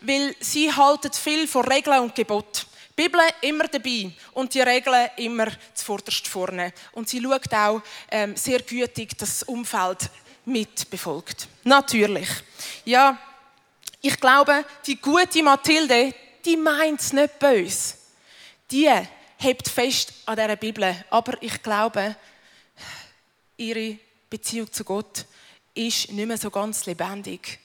weil 0.01 0.35
sie 0.39 0.73
halten 0.73 1.13
viel 1.13 1.47
von 1.47 1.63
Regeln 1.65 1.99
und 1.99 2.15
Geboten. 2.15 2.68
Bibel 2.99 3.21
immer 3.39 3.65
dabei 3.69 4.11
und 4.33 4.53
die 4.53 4.59
Regeln 4.59 5.09
immer 5.15 5.47
zuvorderst 5.73 6.27
vorne. 6.27 6.73
Und 6.91 7.07
sie 7.07 7.21
schaut 7.21 7.53
auch 7.53 7.81
ähm, 8.11 8.35
sehr 8.35 8.59
gütig 8.59 9.17
das 9.17 9.43
Umfeld 9.43 10.09
mit 10.43 10.89
befolgt. 10.89 11.47
Natürlich. 11.63 12.27
Ja, 12.83 13.17
ich 14.01 14.19
glaube, 14.19 14.65
die 14.85 14.99
gute 14.99 15.41
Mathilde, 15.41 16.13
die 16.43 16.57
meint 16.57 16.99
es 16.99 17.13
nicht 17.13 17.39
böse. 17.39 17.93
Die 18.69 18.89
hebt 19.37 19.69
fest 19.69 20.13
an 20.25 20.35
dieser 20.35 20.57
Bibel. 20.57 21.05
Aber 21.09 21.41
ich 21.41 21.63
glaube, 21.63 22.17
ihre 23.55 23.97
Beziehung 24.29 24.69
zu 24.73 24.83
Gott 24.83 25.25
ist 25.73 26.11
nicht 26.11 26.27
mehr 26.27 26.37
so 26.37 26.49
ganz 26.49 26.85
lebendig 26.85 27.59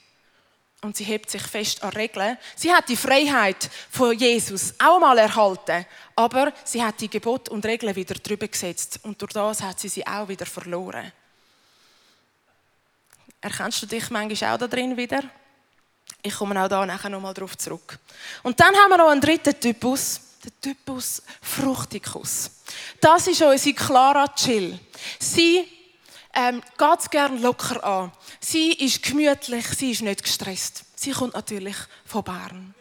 und 0.85 0.95
sie 0.95 1.03
hebt 1.03 1.29
sich 1.29 1.41
fest 1.41 1.83
an 1.83 1.89
Regeln. 1.89 2.37
Sie 2.55 2.71
hat 2.71 2.87
die 2.87 2.95
Freiheit 2.95 3.69
von 3.89 4.17
Jesus 4.17 4.73
auch 4.77 4.99
mal 4.99 5.17
erhalten, 5.17 5.85
aber 6.15 6.53
sie 6.63 6.83
hat 6.83 7.01
die 7.01 7.09
Gebote 7.09 7.51
und 7.51 7.65
Regeln 7.65 7.95
wieder 7.95 8.15
drüber 8.15 8.47
gesetzt 8.47 8.99
und 9.03 9.19
durch 9.21 9.33
das 9.33 9.61
hat 9.61 9.79
sie 9.79 9.89
sie 9.89 10.05
auch 10.05 10.27
wieder 10.27 10.45
verloren. 10.45 11.11
Erkennst 13.41 13.81
du 13.81 13.87
dich 13.87 14.09
manchmal 14.11 14.53
auch 14.53 14.59
da 14.59 14.67
drin 14.67 14.95
wieder? 14.95 15.23
Ich 16.21 16.35
komme 16.35 16.63
auch 16.63 16.67
da 16.67 16.85
nachher 16.85 17.09
nochmal 17.09 17.33
drauf 17.33 17.57
zurück. 17.57 17.97
Und 18.43 18.59
dann 18.59 18.75
haben 18.75 18.89
wir 18.89 18.97
noch 18.97 19.09
einen 19.09 19.21
dritten 19.21 19.59
Typus, 19.59 20.19
den 20.43 20.53
Typus 20.61 21.21
Fruchtikus. 21.41 22.51
Das 22.99 23.27
ist 23.27 23.41
unsere 23.41 23.75
Clara 23.75 24.27
Chill. 24.35 24.79
Sie 25.19 25.67
ähm, 26.33 26.61
geht 26.77 26.99
es 26.99 27.09
gerne 27.09 27.39
locker 27.39 27.83
an. 27.83 28.11
Sie 28.47 28.73
ist 28.73 29.01
gemütlich, 29.01 29.65
sie 29.75 29.89
ist 29.89 30.03
nicht 30.03 30.21
gestresst. 30.21 30.83
Sie 30.95 31.09
kommt 31.09 31.33
natürlich 31.33 31.75
von 32.05 32.23
Bern. 32.23 32.75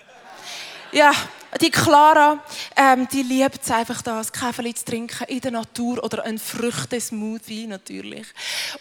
Ja, 0.92 1.10
die 1.58 1.70
Clara, 1.70 2.44
ähm, 2.76 3.08
die 3.10 3.22
liebt 3.22 3.62
es 3.62 3.70
einfach, 3.70 4.02
das 4.02 4.30
Kaffee 4.30 4.74
zu 4.74 4.84
trinken 4.84 5.24
in 5.26 5.40
der 5.40 5.52
Natur 5.52 6.04
oder 6.04 6.22
ein 6.24 6.38
Früchtesmoothie 6.38 7.66
natürlich. 7.66 8.26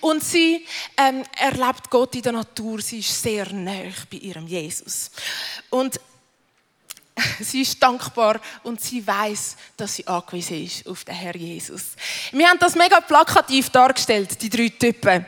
Und 0.01 0.25
sie 0.25 0.65
ähm, 0.97 1.23
erlebt 1.37 1.89
Gott 1.89 2.15
in 2.15 2.21
der 2.21 2.33
Natur. 2.33 2.81
Sie 2.81 2.99
ist 2.99 3.21
sehr 3.21 3.49
nah 3.53 3.89
bei 4.11 4.17
ihrem 4.17 4.45
Jesus. 4.45 5.09
Und 5.69 6.01
Sie 7.39 7.61
ist 7.61 7.81
dankbar 7.81 8.41
und 8.63 8.81
sie 8.81 9.05
weiß, 9.05 9.55
dass 9.77 9.95
sie 9.97 10.07
angewiesen 10.07 10.65
ist 10.65 10.87
auf 10.87 11.05
den 11.05 11.13
Herr 11.13 11.35
Jesus. 11.35 11.91
Wir 12.31 12.49
haben 12.49 12.57
das 12.57 12.73
mega 12.73 12.99
plakativ 12.99 13.69
dargestellt, 13.69 14.41
die 14.41 14.49
drei 14.49 14.69
Typen. 14.69 15.23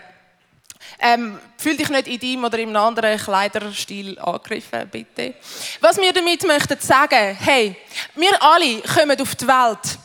Ähm, 1.00 1.39
fühl 1.58 1.77
dich 1.77 1.89
nicht 1.89 2.08
in 2.08 2.20
deinem 2.20 2.44
oder 2.46 2.60
in 2.60 2.70
einem 2.70 2.77
anderen 2.77 3.20
Kleiderstil 3.20 4.18
angegriffen, 4.20 4.88
bitte. 4.89 5.36
Was 5.82 5.98
wir 5.98 6.13
damit 6.13 6.46
möchten 6.46 6.80
sagen, 6.80 7.38
hey, 7.39 7.75
wir 8.15 8.42
alle 8.42 8.82
kommen 8.82 9.20
auf 9.20 9.36
die 9.36 9.48
Welt 9.48 10.00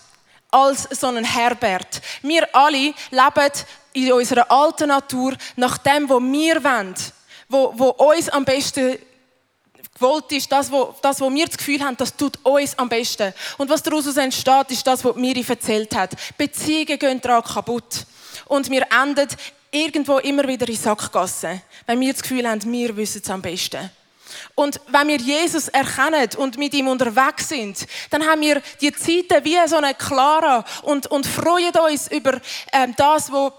als 0.51 0.89
so 0.91 1.07
ein 1.09 1.25
Herbert. 1.25 2.01
Wir 2.23 2.49
alle 2.55 2.95
leben 3.11 3.53
in 3.93 4.13
unserer 4.13 4.51
alten 4.51 4.89
Natur 4.89 5.35
nach 5.57 5.79
dem, 5.79 6.09
was 6.09 6.21
wir 6.21 6.65
wollen, 6.65 6.95
wo, 7.49 7.73
wo 7.77 7.89
uns 7.91 8.29
am 8.29 8.45
besten 8.45 8.99
gewollt 9.95 10.33
ist, 10.33 10.51
das, 10.51 10.71
wo, 10.71 10.95
das, 11.03 11.21
wo 11.21 11.33
wir 11.33 11.47
das 11.47 11.59
Gefühl 11.59 11.81
haben, 11.83 11.97
das 11.97 12.17
tut 12.17 12.39
uns 12.43 12.79
am 12.79 12.89
besten. 12.89 13.35
Und 13.59 13.69
was 13.69 13.83
daraus 13.83 14.17
entsteht, 14.17 14.71
ist 14.71 14.87
das, 14.87 15.05
was 15.05 15.15
Miri 15.17 15.45
erzählt 15.47 15.95
hat. 15.95 16.13
Beziehungen 16.39 16.99
gehen 16.99 17.21
daran 17.21 17.45
kaputt. 17.45 18.07
Und 18.47 18.71
wir 18.71 18.87
enden 18.91 19.29
irgendwo 19.71 20.19
immer 20.19 20.47
wieder 20.47 20.69
in 20.69 20.77
Sackgassen, 20.77 21.63
wenn 21.87 22.01
wir 22.01 22.13
das 22.13 22.23
Gefühl 22.23 22.49
haben, 22.49 22.61
wir 22.73 22.97
wissen 22.97 23.23
es 23.23 23.31
am 23.31 23.43
besten. 23.43 23.91
Und 24.55 24.81
wenn 24.89 25.09
wir 25.09 25.17
Jesus 25.17 25.69
erkennen 25.69 26.29
und 26.37 26.59
mit 26.59 26.75
ihm 26.75 26.89
unterwegs 26.89 27.49
sind, 27.49 27.87
dann 28.11 28.25
haben 28.27 28.41
wir 28.41 28.63
die 28.81 28.93
Zeiten 28.93 29.45
wie 29.45 29.57
so 29.67 29.77
eine 29.77 29.95
Clara 29.95 30.65
und, 30.83 31.07
und 31.09 31.27
freuen 31.27 31.75
uns 31.75 32.11
über 32.11 32.41
ähm, 32.73 32.95
das, 32.97 33.31
was 33.33 33.53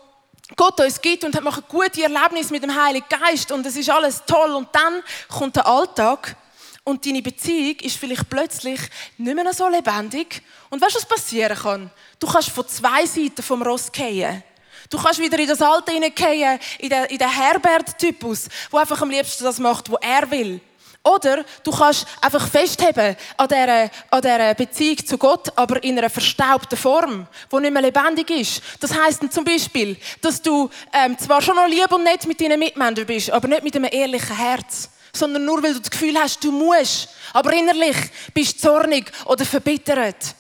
Gott 0.55 0.79
uns 0.79 1.01
gibt 1.01 1.23
und 1.23 1.41
machen 1.43 1.63
gute 1.67 2.03
Erlebnisse 2.03 2.51
mit 2.51 2.63
dem 2.63 2.75
Heiligen 2.75 3.05
Geist 3.09 3.51
und 3.51 3.65
es 3.65 3.75
ist 3.75 3.89
alles 3.89 4.23
toll 4.25 4.51
und 4.51 4.67
dann 4.73 5.01
kommt 5.29 5.55
der 5.55 5.65
Alltag 5.65 6.35
und 6.83 7.05
deine 7.05 7.21
Beziehung 7.21 7.79
ist 7.79 7.97
vielleicht 7.97 8.29
plötzlich 8.29 8.79
nicht 9.17 9.35
mehr 9.35 9.53
so 9.53 9.67
lebendig 9.69 10.41
und 10.69 10.81
weißt 10.81 10.95
du, 10.95 10.99
was 10.99 11.05
passieren 11.05 11.57
kann? 11.57 11.91
Du 12.19 12.27
kannst 12.27 12.49
von 12.49 12.67
zwei 12.67 13.05
Seiten 13.05 13.41
vom 13.41 13.61
Ross 13.61 13.89
fallen. 13.93 14.43
Du 14.91 15.01
kannst 15.01 15.21
wieder 15.21 15.39
in 15.39 15.48
das 15.48 15.62
Alte 15.62 15.93
hineingehen, 15.93 16.60
in 16.79 16.89
den, 16.89 17.29
Herbert-Typus, 17.29 18.50
der 18.71 18.79
einfach 18.81 19.01
am 19.01 19.10
liebsten 19.10 19.45
das 19.45 19.57
macht, 19.57 19.89
was 19.89 20.00
er 20.01 20.29
will. 20.29 20.60
Oder 21.01 21.45
du 21.63 21.71
kannst 21.71 22.05
einfach 22.19 22.45
festheben 22.45 23.15
an 23.38 23.48
dieser, 23.48 23.89
an 24.12 24.21
dieser 24.21 24.53
Beziehung 24.53 24.98
zu 25.05 25.17
Gott, 25.17 25.51
aber 25.55 25.81
in 25.81 25.98
einer 25.98 26.10
verstaubten 26.10 26.77
Form, 26.77 27.25
die 27.50 27.55
nicht 27.55 27.71
mehr 27.74 27.81
lebendig 27.81 28.29
ist. 28.31 28.62
Das 28.81 28.93
heisst 28.93 29.21
zum 29.31 29.45
Beispiel, 29.45 29.95
dass 30.19 30.41
du 30.41 30.69
ähm, 30.91 31.17
zwar 31.17 31.41
schon 31.41 31.55
noch 31.55 31.67
lieb 31.67 31.89
und 31.91 32.03
nett 32.03 32.27
mit 32.27 32.41
deinen 32.41 32.60
Mitmenschen 32.60 33.05
bist, 33.05 33.31
aber 33.31 33.48
nicht 33.48 33.63
mit 33.63 33.75
einem 33.75 33.89
ehrlichen 33.89 34.36
Herz. 34.36 34.89
Sondern 35.13 35.45
nur, 35.45 35.63
weil 35.63 35.74
du 35.74 35.79
das 35.79 35.89
Gefühl 35.89 36.17
hast, 36.17 36.43
du 36.43 36.51
musst. 36.51 37.10
Aber 37.33 37.53
innerlich 37.53 37.98
bist 38.33 38.55
du 38.55 38.67
zornig 38.67 39.12
oder 39.25 39.45
verbittert. 39.45 40.36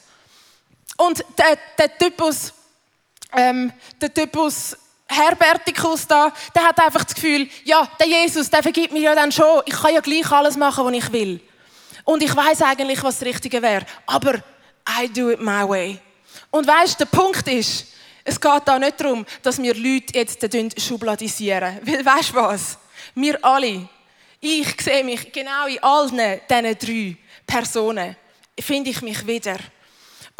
Und 0.97 1.23
der, 1.37 1.57
der 1.77 1.97
Typus, 1.97 2.53
ähm, 3.35 3.71
der 3.99 4.13
Typus 4.13 4.77
Herbertikus 5.07 6.07
da, 6.07 6.31
der 6.55 6.63
hat 6.63 6.79
einfach 6.79 7.03
das 7.03 7.13
Gefühl, 7.13 7.49
ja, 7.65 7.87
der 7.99 8.07
Jesus, 8.07 8.49
der 8.49 8.63
vergibt 8.63 8.93
mir 8.93 9.01
ja 9.01 9.15
dann 9.15 9.31
schon. 9.31 9.61
Ich 9.65 9.73
kann 9.73 9.93
ja 9.93 9.99
gleich 9.99 10.31
alles 10.31 10.55
machen, 10.55 10.85
was 10.85 10.93
ich 10.93 11.11
will. 11.11 11.41
Und 12.05 12.23
ich 12.23 12.33
weiß 12.35 12.61
eigentlich, 12.61 13.03
was 13.03 13.19
das 13.19 13.27
Richtige 13.27 13.61
wäre. 13.61 13.85
Aber 14.05 14.35
I 14.99 15.07
do 15.13 15.29
it 15.29 15.41
my 15.41 15.67
way. 15.67 15.99
Und 16.49 16.65
weißt, 16.65 16.99
der 16.99 17.05
Punkt 17.05 17.47
ist, 17.47 17.87
es 18.23 18.39
geht 18.39 18.61
da 18.65 18.79
nicht 18.79 18.99
darum, 18.99 19.25
dass 19.41 19.61
wir 19.61 19.75
Leute 19.75 20.13
jetzt 20.13 20.81
schubladisieren. 20.81 21.79
Weil, 21.83 22.05
weißt 22.05 22.33
was? 22.33 22.77
Wir 23.15 23.43
alle, 23.43 23.87
ich 24.39 24.81
sehe 24.81 25.03
mich 25.03 25.31
genau 25.31 25.67
in 25.67 25.83
allen 25.83 26.39
diesen 26.49 26.77
drei 26.79 27.17
Personen, 27.45 28.15
finde 28.59 28.89
ich 28.89 29.01
mich 29.01 29.25
wieder. 29.27 29.57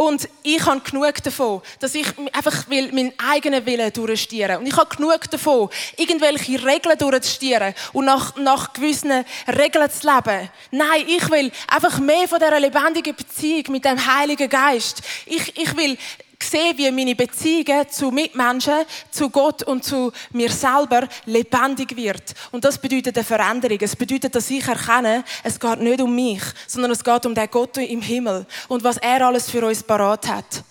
Und 0.01 0.27
ich 0.41 0.65
habe 0.65 0.79
genug 0.79 1.22
davon, 1.22 1.62
dass 1.79 1.93
ich 1.93 2.08
einfach 2.34 2.67
meinen 2.67 3.13
eigenen 3.20 3.63
Willen 3.67 3.93
durchstieren. 3.93 4.58
Und 4.58 4.65
ich 4.65 4.75
habe 4.75 4.96
genug 4.96 5.29
davon, 5.29 5.70
irgendwelche 5.96 6.65
Regeln 6.65 6.98
durchzustieren 6.98 7.75
und 7.93 8.05
nach, 8.05 8.36
nach 8.36 8.74
gewissen 8.74 9.24
Regeln 9.48 9.91
zu 9.91 10.08
leben. 10.12 10.50
Nein, 10.72 11.05
ich 11.05 11.29
will 11.29 11.51
einfach 11.67 12.00
mehr 12.00 12.27
von 12.27 12.39
dieser 12.39 12.60
lebendigen 12.60 13.15
Beziehung 13.15 13.65
mit 13.70 13.86
dem 13.86 14.03
Heiligen 14.03 14.50
Geist. 14.50 15.03
Ich, 15.27 15.55
ich 15.55 15.77
will 15.77 15.96
sehe, 16.41 16.77
wie 16.77 16.91
meine 16.91 17.15
Beziehungen 17.15 17.89
zu 17.89 18.12
Mitmenschen, 18.12 18.86
zu 19.10 19.29
Gott 19.29 19.63
und 19.63 19.83
zu 19.83 20.12
mir 20.31 20.51
selber 20.51 21.07
lebendig 21.25 21.95
wird. 21.95 22.33
Und 22.51 22.63
das 22.63 22.77
bedeutet 22.77 23.17
eine 23.17 23.24
Veränderung. 23.24 23.77
Es 23.81 23.95
bedeutet, 23.95 24.36
dass 24.36 24.50
ich 24.50 24.67
erkenne, 24.67 25.24
es 25.43 25.60
geht 25.60 25.79
nicht 25.79 26.01
um 26.01 26.13
mich, 26.13 26.41
sondern 26.67 26.91
es 26.91 27.03
geht 27.03 27.25
um 27.25 27.36
den 27.36 27.50
Gott 27.50 27.77
im 27.77 28.01
Himmel 28.01 28.45
und 28.67 28.83
was 28.83 28.98
er 28.98 29.25
alles 29.25 29.50
für 29.50 29.65
uns 29.65 29.83
parat 29.83 30.27
hat. 30.27 30.63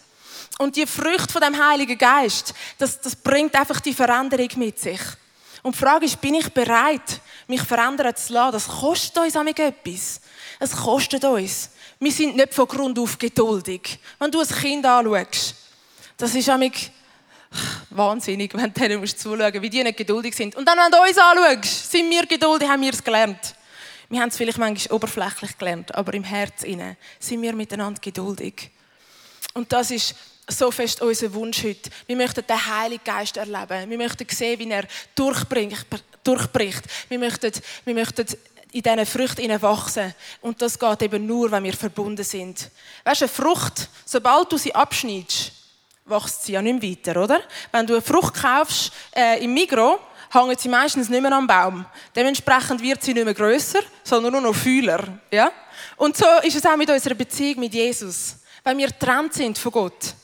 Und 0.58 0.76
die 0.76 0.86
Früchte 0.86 1.32
von 1.32 1.40
dem 1.40 1.56
Heiligen 1.56 1.96
Geist, 1.96 2.52
das, 2.76 3.00
das 3.00 3.16
bringt 3.16 3.54
einfach 3.54 3.80
die 3.80 3.94
Veränderung 3.94 4.48
mit 4.56 4.78
sich. 4.78 5.00
Und 5.62 5.74
die 5.74 5.78
Frage 5.78 6.06
ist, 6.06 6.20
bin 6.20 6.34
ich 6.34 6.48
bereit, 6.50 7.20
mich 7.46 7.62
verändern 7.62 8.14
zu 8.16 8.32
lassen? 8.32 8.52
Das 8.52 8.68
kostet 8.68 9.18
uns 9.18 9.34
etwas. 9.34 10.20
Es 10.58 10.72
kostet 10.72 11.24
uns. 11.24 11.70
Wir 11.98 12.12
sind 12.12 12.36
nicht 12.36 12.54
von 12.54 12.66
Grund 12.66 12.98
auf 12.98 13.18
geduldig. 13.18 13.98
Wenn 14.18 14.30
du 14.30 14.40
ein 14.40 14.48
Kind 14.48 14.86
anschaust, 14.86 15.54
das 16.20 16.34
ist 16.34 16.48
amig 16.48 16.90
wahnsinnig, 17.90 18.54
wenn 18.54 18.72
du 18.72 18.80
denen 18.80 19.06
zuschauen 19.06 19.62
wie 19.62 19.70
die 19.70 19.82
nicht 19.82 19.96
geduldig 19.96 20.34
sind. 20.34 20.54
Und 20.54 20.66
dann, 20.66 20.78
wenn 20.78 20.90
du 20.90 20.98
uns 20.98 21.18
anschaust, 21.18 21.90
sind 21.90 22.10
wir 22.10 22.26
geduldig, 22.26 22.68
haben 22.68 22.82
wir 22.82 22.92
es 22.92 23.02
gelernt. 23.02 23.54
Wir 24.08 24.20
haben 24.20 24.28
es 24.28 24.36
vielleicht 24.36 24.58
manchmal 24.58 24.96
oberflächlich 24.96 25.56
gelernt, 25.56 25.94
aber 25.94 26.14
im 26.14 26.24
Herz 26.24 26.62
sind 26.62 27.42
wir 27.42 27.52
miteinander 27.54 28.00
geduldig. 28.00 28.70
Und 29.54 29.72
das 29.72 29.90
ist 29.90 30.14
so 30.48 30.70
fest 30.70 31.00
unser 31.00 31.32
Wunsch 31.32 31.62
heute. 31.62 31.90
Wir 32.06 32.16
möchten 32.16 32.44
den 32.46 32.66
Heiligen 32.66 33.04
Geist 33.04 33.36
erleben. 33.36 33.88
Wir 33.88 33.98
möchten 33.98 34.26
sehen, 34.28 34.58
wie 34.58 34.70
er 34.70 34.84
durchbricht. 35.14 35.86
durchbricht. 36.24 36.82
Wir, 37.08 37.18
möchten, 37.18 37.52
wir 37.84 37.94
möchten 37.94 38.26
in 38.72 38.82
diesen 38.82 39.06
Früchten 39.06 39.62
wachsen. 39.62 40.14
Und 40.40 40.60
das 40.60 40.78
geht 40.78 41.02
eben 41.02 41.26
nur, 41.26 41.50
wenn 41.50 41.64
wir 41.64 41.72
verbunden 41.72 42.24
sind. 42.24 42.68
Weißt 43.04 43.20
du, 43.20 43.24
eine 43.24 43.32
Frucht, 43.32 43.88
sobald 44.04 44.50
du 44.50 44.58
sie 44.58 44.74
abschneidest, 44.74 45.52
wächst 46.10 46.44
sie 46.44 46.52
ja 46.52 46.62
nicht 46.62 46.82
mehr 46.82 46.90
weiter, 46.90 47.22
oder? 47.22 47.40
Wenn 47.72 47.86
du 47.86 47.94
eine 47.94 48.02
Frucht 48.02 48.34
kaufst 48.34 48.92
äh, 49.14 49.42
im 49.42 49.54
Migro, 49.54 49.98
hängt 50.30 50.60
sie 50.60 50.68
meistens 50.68 51.08
nicht 51.08 51.22
mehr 51.22 51.32
am 51.32 51.46
Baum. 51.46 51.84
Dementsprechend 52.14 52.82
wird 52.82 53.02
sie 53.02 53.14
nicht 53.14 53.24
mehr 53.24 53.34
grösser, 53.34 53.80
sondern 54.04 54.32
nur 54.32 54.42
noch 54.42 54.54
fühler. 54.54 55.20
Ja? 55.30 55.50
Und 55.96 56.16
so 56.16 56.26
ist 56.42 56.56
es 56.56 56.66
auch 56.66 56.76
mit 56.76 56.90
unserer 56.90 57.14
Beziehung 57.14 57.60
mit 57.60 57.74
Jesus. 57.74 58.36
Wenn 58.62 58.78
wir 58.78 58.88
getrennt 58.88 59.34
sind 59.34 59.58
von 59.58 59.72
Gott, 59.72 60.14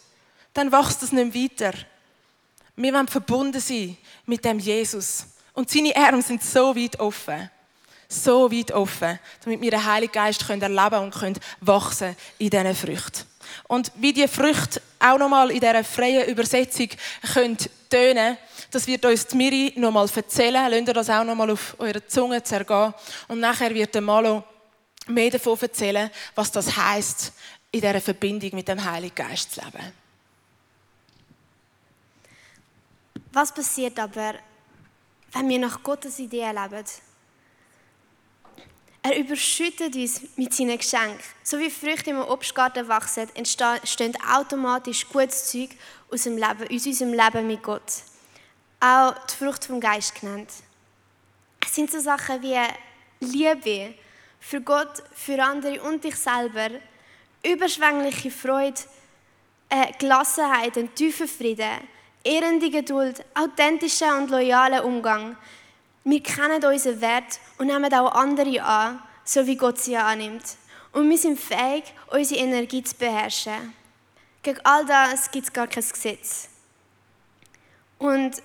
dann 0.55 0.71
wächst 0.71 1.03
es 1.03 1.13
nicht 1.13 1.35
mehr 1.35 1.45
weiter. 1.45 1.79
Wir 2.77 2.93
wollen 2.93 3.09
verbunden 3.09 3.61
sein 3.61 3.97
mit 4.27 4.45
dem 4.45 4.59
Jesus. 4.59 5.27
Und 5.55 5.71
seine 5.71 5.97
Arme 5.97 6.23
sind 6.23 6.43
so 6.43 6.77
weit 6.77 6.99
offen. 7.01 7.51
So 8.09 8.53
weit 8.53 8.71
offen, 8.71 9.19
damit 9.43 9.61
wir 9.61 9.71
den 9.71 9.85
Heiligen 9.85 10.13
Geist 10.13 10.49
erleben 10.49 10.69
können 10.69 11.05
und 11.05 11.15
können 11.15 11.41
wachsen 11.61 12.15
in 12.39 12.51
diesen 12.51 12.75
Früchten. 12.75 13.25
Und 13.69 13.93
wie 13.97 14.13
die 14.13 14.29
Früchte 14.29 14.81
auch 14.99 15.19
nochmal 15.19 15.51
in 15.51 15.61
dieser 15.61 15.85
freien 15.85 16.29
Übersetzung 16.29 16.89
können 17.33 17.57
tönen, 17.89 18.37
das 18.71 18.87
wird 18.87 19.05
uns 19.05 19.27
die 19.27 19.37
Miri 19.37 19.73
nochmal 19.77 20.09
erzählen. 20.15 20.71
Lasst 20.71 20.89
ihr 20.89 20.95
das 20.95 21.11
auch 21.11 21.25
nochmal 21.25 21.51
auf 21.51 21.77
eure 21.79 22.07
Zunge 22.07 22.43
zergehen. 22.43 22.93
Und 23.29 23.41
nachher 23.41 23.75
wird 23.75 23.95
der 23.95 24.03
Malo 24.03 24.45
mehr 25.07 25.31
davon 25.31 25.59
erzählen, 25.61 26.11
was 26.35 26.51
das 26.51 26.77
heißt, 26.77 27.33
in 27.71 27.81
dieser 27.81 28.01
Verbindung 28.01 28.51
mit 28.55 28.69
dem 28.69 28.83
Heiligen 28.85 29.15
Geist 29.15 29.53
zu 29.53 29.61
leben. 29.61 29.93
Was 33.33 33.53
passiert 33.53 33.99
aber, 33.99 34.35
wenn 35.33 35.49
wir 35.49 35.59
nach 35.59 35.83
Gottes 35.83 36.19
Idee 36.19 36.51
leben? 36.51 36.85
Er 39.09 39.17
überschüttet 39.17 39.95
uns 39.95 40.21
mit 40.35 40.53
seinen 40.53 40.77
Geschenken. 40.77 41.21
So 41.45 41.61
wie 41.61 41.71
Früchte 41.71 42.11
im 42.11 42.19
Obstgarten 42.23 42.89
wachsen, 42.89 43.29
entsteht 43.37 44.19
automatisch 44.29 45.09
gutes 45.09 45.47
Zeug 45.53 45.71
aus, 46.11 46.25
dem 46.25 46.37
Leben, 46.37 46.65
aus 46.65 46.87
unserem 46.87 47.13
Leben 47.13 47.47
mit 47.47 47.63
Gott. 47.63 48.03
Auch 48.81 49.15
die 49.29 49.35
Frucht 49.37 49.65
vom 49.65 49.79
Geist 49.79 50.21
genannt. 50.21 50.51
Es 51.65 51.77
sind 51.77 51.93
so 51.93 52.01
Sachen 52.01 52.43
wie 52.43 52.59
Liebe 53.21 53.95
für 54.41 54.61
Gott, 54.61 55.05
für 55.13 55.41
andere 55.41 55.81
und 55.83 56.03
dich 56.03 56.17
selber, 56.17 56.71
überschwängliche 57.45 58.33
Freude, 58.33 58.81
äh, 59.69 59.93
Gelassenheit, 60.01 60.77
und 60.79 60.97
tiefen 60.97 61.29
Frieden, 61.29 61.79
ehrende 62.25 62.71
Geduld, 62.71 63.25
authentischer 63.35 64.19
und 64.19 64.31
loyaler 64.31 64.85
Umgang, 64.85 65.37
wir 66.09 66.23
kennen 66.23 66.65
unseren 66.65 67.01
Wert 67.01 67.41
und 67.59 67.67
nehmen 67.67 67.93
auch 67.93 68.13
andere 68.13 68.63
an, 68.63 69.03
so 69.25 69.45
wie 69.45 69.57
Gott 69.57 69.81
sie 69.81 69.97
annimmt. 69.97 70.45
Und 70.93 71.11
wir 71.11 71.19
sind 71.19 71.39
fähig, 71.39 71.83
unsere 72.07 72.41
Energie 72.41 72.83
zu 72.85 72.95
beherrschen. 72.95 73.75
Gegen 74.41 74.61
all 74.63 74.87
das 74.87 75.29
gibt 75.33 75.47
es 75.47 75.53
gar 75.53 75.67
kein 75.67 75.83
Gesetz. 75.83 76.49
Und 77.99 78.41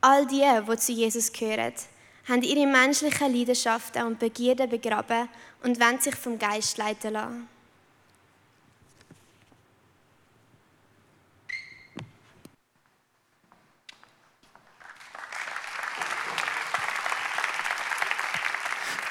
all 0.00 0.26
die, 0.26 0.44
die 0.68 0.76
zu 0.78 0.90
Jesus 0.90 1.32
gehören, 1.32 1.74
haben 2.28 2.42
ihre 2.42 2.66
menschlichen 2.66 3.32
Leidenschaften 3.32 4.02
und 4.02 4.18
Begierden 4.18 4.68
begraben 4.68 5.28
und 5.62 5.80
wollen 5.80 6.00
sich 6.00 6.16
vom 6.16 6.36
Geist 6.36 6.76
leiten 6.76 7.12
lassen. 7.12 7.48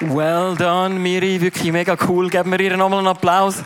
Well 0.08 0.54
done, 0.54 1.00
Miri, 1.00 1.40
wirklich 1.40 1.72
mega 1.72 1.96
cool. 2.06 2.30
Geben 2.30 2.52
wir 2.52 2.60
ihr 2.60 2.76
nochmal 2.76 3.00
einen 3.00 3.08
Applaus. 3.08 3.56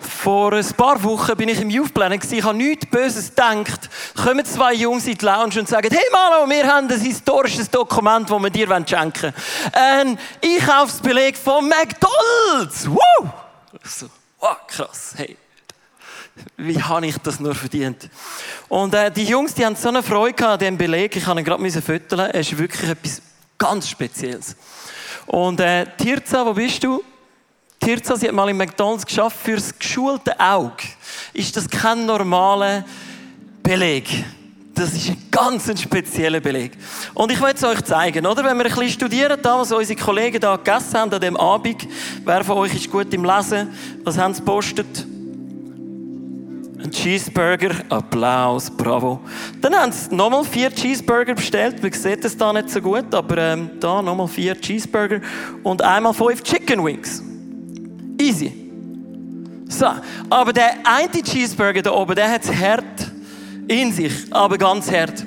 Vor 0.00 0.52
ein 0.52 0.66
paar 0.76 1.02
Wochen 1.04 1.36
bin 1.36 1.48
ich 1.48 1.60
im 1.60 1.70
Youth 1.70 1.94
Planning. 1.94 2.20
Ich 2.28 2.42
habe 2.42 2.56
nichts 2.56 2.86
Böses 2.86 3.28
gedacht. 3.28 3.88
Kommen 4.16 4.44
zwei 4.44 4.74
Jungs 4.74 5.06
in 5.06 5.16
die 5.16 5.24
Lounge 5.24 5.60
und 5.60 5.68
sagen, 5.68 5.88
hey 5.90 6.06
Mano, 6.10 6.50
wir 6.50 6.66
haben 6.66 6.90
ein 6.90 7.00
historisches 7.00 7.70
Dokument, 7.70 8.28
das 8.28 8.42
wir 8.42 8.50
dir 8.50 8.66
schenken 8.86 9.32
wollen. 9.32 9.34
Ein 9.72 10.18
Einkaufsbeleg 10.44 11.36
von 11.36 11.68
McDonalds. 11.68 12.88
Wow! 12.88 13.30
So, 13.84 14.06
wow, 14.40 14.56
krass. 14.66 15.14
Hey, 15.16 15.36
wie 16.56 16.80
habe 16.82 17.06
ich 17.06 17.18
das 17.18 17.40
nur 17.40 17.54
verdient? 17.54 18.08
Und 18.68 18.94
äh, 18.94 19.10
die 19.10 19.24
Jungs, 19.24 19.54
die 19.54 19.64
haben 19.64 19.76
so 19.76 19.88
eine 19.88 20.02
Freude 20.02 20.46
an 20.46 20.58
diesem 20.58 20.76
Beleg. 20.76 21.14
Ich 21.16 21.26
habe 21.26 21.40
ihn 21.40 21.44
gerade 21.44 21.82
föteln. 21.82 22.30
Es 22.32 22.52
ist 22.52 22.58
wirklich 22.58 22.90
etwas 22.90 23.22
ganz 23.56 23.88
Spezielles. 23.88 24.56
Und 25.26 25.60
äh, 25.60 25.86
Tirza, 25.96 26.44
wo 26.46 26.54
bist 26.54 26.82
du? 26.84 27.02
Tirza, 27.80 28.16
sie 28.16 28.28
hat 28.28 28.34
mal 28.34 28.48
in 28.48 28.56
McDonalds 28.56 29.04
geschafft. 29.04 29.36
Fürs 29.42 29.78
geschulte 29.78 30.38
Auge 30.40 30.84
ist 31.32 31.56
das 31.56 31.68
kein 31.68 32.06
normaler 32.06 32.84
Beleg. 33.62 34.24
Das 34.74 34.92
ist 34.92 35.08
ein 35.08 35.28
ganz 35.30 35.82
spezieller 35.82 36.40
Beleg. 36.40 36.72
Und 37.14 37.32
ich 37.32 37.40
will 37.40 37.52
es 37.52 37.64
euch 37.64 37.82
zeigen, 37.82 38.24
oder? 38.26 38.44
Wenn 38.44 38.56
wir 38.58 38.66
ein 38.66 38.70
bisschen 38.70 38.90
studieren, 38.90 39.38
da, 39.42 39.58
was 39.58 39.72
unsere 39.72 39.98
Kollegen 39.98 40.40
da 40.40 40.56
gegessen 40.56 40.94
haben 40.96 41.12
an 41.12 41.20
diesem 41.20 41.36
Abend, 41.36 41.86
wer 42.24 42.44
von 42.44 42.58
euch 42.58 42.74
ist 42.74 42.90
gut 42.90 43.12
im 43.12 43.24
Lesen? 43.24 43.70
Was 44.04 44.16
haben 44.16 44.34
sie 44.34 44.40
gepostet? 44.40 45.06
Ein 46.80 46.92
Cheeseburger, 46.92 47.74
Applaus, 47.88 48.70
bravo. 48.70 49.20
Dann 49.60 49.74
haben 49.74 49.90
sie 49.90 50.14
nochmal 50.14 50.44
vier 50.44 50.70
Cheeseburger 50.70 51.34
bestellt. 51.34 51.82
Man 51.82 51.92
sieht 51.92 52.24
es 52.24 52.36
da 52.36 52.52
nicht 52.52 52.70
so 52.70 52.80
gut, 52.80 53.12
aber 53.12 53.36
ähm, 53.38 53.70
da 53.80 54.00
nochmal 54.00 54.28
vier 54.28 54.54
Cheeseburger 54.54 55.20
und 55.64 55.82
einmal 55.82 56.14
fünf 56.14 56.40
Chicken 56.42 56.84
Wings. 56.84 57.22
Easy. 58.20 58.52
So, 59.68 59.86
aber 60.30 60.52
der 60.52 60.74
eine 60.84 61.22
Cheeseburger 61.22 61.82
da 61.82 61.90
oben, 61.90 62.14
der 62.14 62.30
hat 62.30 62.44
es 62.44 62.54
hart 62.54 63.12
in 63.66 63.92
sich, 63.92 64.12
aber 64.30 64.56
ganz 64.56 64.90
hart. 64.90 65.24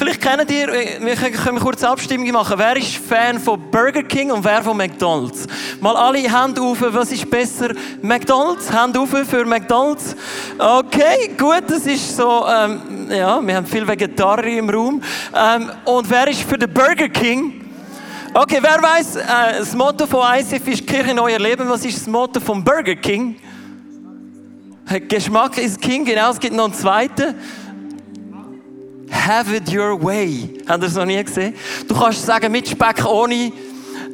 Vielleicht 0.00 0.22
kennt 0.22 0.50
ihr, 0.50 0.66
äh, 0.72 0.98
wir 0.98 1.14
können 1.14 1.60
kurz 1.60 1.82
eine 1.82 1.92
Abstimmung 1.92 2.30
machen. 2.30 2.54
Wer 2.56 2.74
ist 2.74 2.96
Fan 2.96 3.38
von 3.38 3.60
Burger 3.70 4.02
King 4.02 4.30
und 4.30 4.42
wer 4.42 4.62
von 4.62 4.74
McDonalds? 4.74 5.46
Mal 5.78 5.94
alle 5.94 6.20
Hände 6.20 6.62
auf, 6.62 6.78
was 6.80 7.12
ist 7.12 7.28
besser? 7.28 7.74
McDonalds? 8.00 8.72
Hände 8.72 8.98
auf 8.98 9.10
für 9.10 9.44
McDonalds. 9.44 10.16
Okay, 10.56 11.32
gut, 11.36 11.64
das 11.66 11.84
ist 11.84 12.16
so 12.16 12.46
ähm, 12.48 13.10
Ja, 13.10 13.46
wir 13.46 13.54
haben 13.54 13.66
viel 13.66 13.86
Vegetarier 13.86 14.60
im 14.60 14.70
Raum. 14.70 15.02
Ähm, 15.36 15.70
und 15.84 16.08
wer 16.08 16.28
ist 16.28 16.44
für 16.44 16.56
den 16.56 16.72
Burger 16.72 17.10
King? 17.10 17.60
Okay, 18.32 18.58
wer 18.62 18.82
weiß, 18.82 19.16
äh, 19.16 19.58
das 19.58 19.74
Motto 19.74 20.06
von 20.06 20.22
ICF 20.34 20.66
ist 20.66 20.86
Kirche 20.86 21.12
neu 21.12 21.30
erleben. 21.30 21.68
Was 21.68 21.84
ist 21.84 21.98
das 21.98 22.06
Motto 22.06 22.40
vom 22.40 22.64
Burger 22.64 22.96
King? 22.96 23.36
Geschmack 25.08 25.58
ist 25.58 25.78
King, 25.78 26.06
genau, 26.06 26.30
es 26.30 26.40
gibt 26.40 26.54
noch 26.54 26.64
einen 26.64 26.74
zweiten. 26.74 27.34
Have 29.26 29.54
it 29.54 29.68
your 29.68 30.02
way. 30.02 30.48
Habt 30.66 30.82
ihr 30.82 30.86
das 30.86 30.94
noch 30.94 31.04
nie 31.04 31.22
gesehen? 31.22 31.54
Du 31.86 31.94
kannst 31.94 32.24
sagen, 32.24 32.50
mit 32.50 32.68
Speck, 32.68 33.04
ohne. 33.04 33.52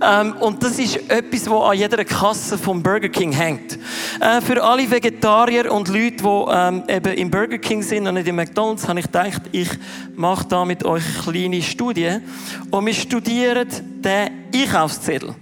Ähm, 0.03 0.35
und 0.41 0.63
das 0.63 0.79
ist 0.79 0.97
etwas, 1.09 1.49
was 1.49 1.71
an 1.71 1.79
jeder 1.79 2.05
Kasse 2.05 2.59
vom 2.59 2.83
Burger 2.83 3.09
King 3.09 3.33
hängt. 3.33 3.79
Äh, 4.21 4.41
für 4.41 4.63
alle 4.63 4.91
Vegetarier 4.91 5.73
und 5.73 5.89
Leute, 5.89 6.17
die 6.17 6.45
ähm, 6.51 6.83
eben 6.89 7.15
im 7.15 7.31
Burger 7.31 7.59
King 7.59 7.83
sind 7.83 8.07
und 8.07 8.15
nicht 8.15 8.27
im 8.27 8.37
McDonalds, 8.37 8.89
habe 8.89 8.99
ich 8.99 9.07
gedacht, 9.07 9.43
ich 9.53 9.71
mache 10.17 10.47
da 10.49 10.65
mit 10.65 10.85
euch 10.85 11.05
eine 11.05 11.33
kleine 11.33 11.63
Studie. 11.63 12.19
Und 12.71 12.87
wir 12.87 12.95
studieren 12.95 13.69
den 14.03 14.29
Einkaufszettel. 14.55 15.35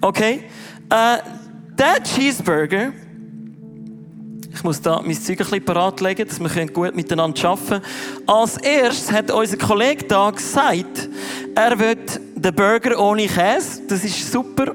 Okay? 0.00 0.44
Äh, 0.90 1.18
der 1.76 2.02
Cheeseburger 2.02 2.92
ich 4.60 4.64
muss 4.64 4.82
da 4.82 5.00
mein 5.00 5.14
Zeug 5.14 5.40
ein 5.40 5.46
bisschen 5.46 5.64
parat 5.64 6.02
legen, 6.02 6.28
dass 6.28 6.38
wir 6.38 6.66
gut 6.66 6.94
miteinander 6.94 7.48
arbeiten 7.48 7.66
können. 7.66 7.82
Als 8.26 8.58
erstes 8.58 9.10
hat 9.10 9.30
unser 9.30 9.56
Kollege 9.56 10.04
da 10.04 10.30
gesagt, 10.30 11.08
er 11.54 11.78
will 11.78 11.96
den 12.34 12.54
Burger 12.54 13.00
ohne 13.00 13.26
Käse. 13.26 13.80
Das 13.88 14.04
ist 14.04 14.30
super. 14.30 14.74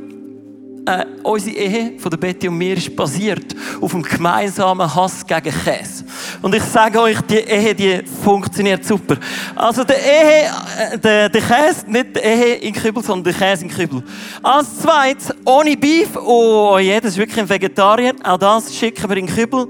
Äh, 0.87 1.03
unsere 1.23 1.55
Ehe 1.55 1.99
von 1.99 2.11
der 2.11 2.17
Betty 2.17 2.47
und 2.47 2.59
mir 2.59 2.77
ist 2.77 2.95
basiert 2.95 3.55
auf 3.81 3.89
dem 3.89 4.03
gemeinsamen 4.03 4.93
Hass 4.93 5.25
gegen 5.25 5.51
Käse. 5.63 6.05
Und 6.43 6.53
ich 6.53 6.61
sage 6.61 7.01
euch, 7.01 7.19
die 7.21 7.37
Ehe, 7.37 7.73
die 7.73 8.03
funktioniert 8.23 8.85
super. 8.85 9.17
Also 9.55 9.83
der 9.83 9.97
Ehe, 9.97 10.43
äh, 10.91 10.99
der, 10.99 11.29
der 11.29 11.41
Käse, 11.41 11.89
nicht 11.89 12.15
der 12.15 12.23
Ehe 12.23 12.55
in 12.57 12.71
Kübel, 12.71 13.01
sondern 13.01 13.33
der 13.33 13.33
Käse 13.33 13.65
in 13.65 13.71
Kübel. 13.71 14.03
Als 14.43 14.77
zweites, 14.77 15.33
ohne 15.43 15.75
Beef, 15.75 16.15
oh 16.17 16.77
je, 16.77 16.99
das 16.99 17.13
ist 17.13 17.17
wirklich 17.17 17.39
ein 17.39 17.49
Vegetarier, 17.49 18.13
auch 18.23 18.37
das 18.37 18.75
schicken 18.75 19.09
wir 19.09 19.17
in 19.17 19.25
Kübel. 19.25 19.67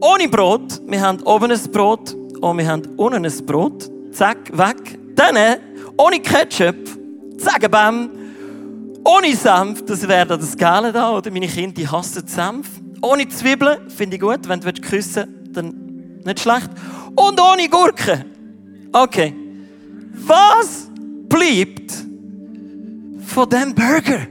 Ohne 0.00 0.26
Brot, 0.26 0.80
wir 0.86 1.02
haben 1.02 1.20
oben 1.24 1.52
ein 1.52 1.62
Brot 1.70 2.16
und 2.40 2.56
wir 2.56 2.66
haben 2.66 2.82
unten 2.96 3.26
ein 3.26 3.46
Brot. 3.46 3.90
Zack, 4.12 4.56
weg. 4.56 4.98
Dann, 5.14 5.36
ohne 5.98 6.18
Ketchup, 6.20 6.76
zack, 7.36 7.70
bam. 7.70 8.19
Ohne 9.04 9.34
Senf, 9.34 9.84
das 9.84 10.06
wäre 10.06 10.38
das 10.38 10.56
Gale 10.56 10.92
da, 10.92 11.10
oder? 11.16 11.30
Meine 11.30 11.48
Kinder, 11.48 11.74
die 11.74 11.88
hassen 11.88 12.26
Senf. 12.26 12.68
Ohne 13.02 13.28
Zwiebeln, 13.28 13.88
finde 13.88 14.16
ich 14.16 14.22
gut, 14.22 14.46
wenn 14.46 14.60
du 14.60 14.72
küssen 14.72 15.42
willst, 15.44 15.56
dann 15.56 16.20
nicht 16.24 16.40
schlecht. 16.40 16.70
Und 17.14 17.40
ohne 17.40 17.68
Gurken. 17.68 18.24
Okay. 18.92 19.34
Was 20.12 20.90
bleibt 21.28 21.92
von 23.26 23.48
dem 23.48 23.74
Burger? 23.74 24.26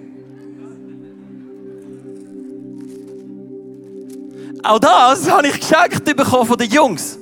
Auch 4.64 4.80
das 4.80 5.30
habe 5.30 5.48
ich 5.48 5.60
geschenkt 5.60 6.06
bekommen 6.06 6.46
von 6.46 6.58
den 6.58 6.70
Jungs. 6.70 7.18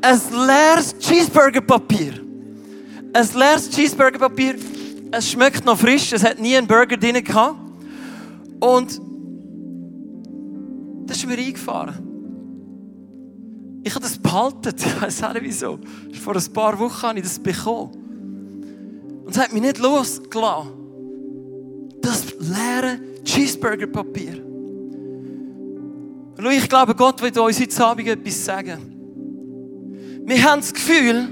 Ein 0.00 0.20
leeres 0.46 0.98
Cheeseburger-Papier. 0.98 2.14
Ein 3.12 3.28
leeres 3.34 3.70
Cheeseburger-Papier. 3.70 4.56
Es 5.14 5.30
schmeckt 5.30 5.64
noch 5.66 5.78
frisch. 5.78 6.10
Es 6.12 6.24
hat 6.24 6.40
nie 6.40 6.56
einen 6.56 6.66
Burger 6.66 6.96
drin 6.96 7.22
gehabt. 7.22 7.56
Und 8.60 9.00
das 11.06 11.18
ist 11.18 11.26
mir 11.26 11.36
eingefahren. 11.36 12.08
Ich 13.84 13.94
habe 13.94 14.02
das 14.02 14.16
behalten. 14.16 14.74
Ich 14.74 15.02
weiß 15.02 15.22
auch 15.24 15.34
nicht 15.34 15.44
wieso. 15.44 15.78
Vor 16.22 16.34
ein 16.34 16.52
paar 16.52 16.78
Wochen 16.78 17.02
habe 17.02 17.18
ich 17.18 17.24
das 17.24 17.38
bekommen. 17.38 17.90
Und 19.24 19.30
es 19.30 19.38
hat 19.38 19.52
mich 19.52 19.60
nicht 19.60 19.78
losgelassen. 19.78 20.70
Das 22.00 22.32
leere 22.40 22.98
Cheeseburger-Papier. 23.22 24.42
Ich 26.52 26.68
glaube, 26.68 26.94
Gott 26.94 27.20
will 27.20 27.38
uns 27.38 27.60
heute 27.60 27.84
Abend 27.84 28.08
etwas 28.08 28.44
sagen. 28.44 28.78
Wir 30.24 30.42
haben 30.42 30.60
das 30.60 30.72
Gefühl, 30.72 31.28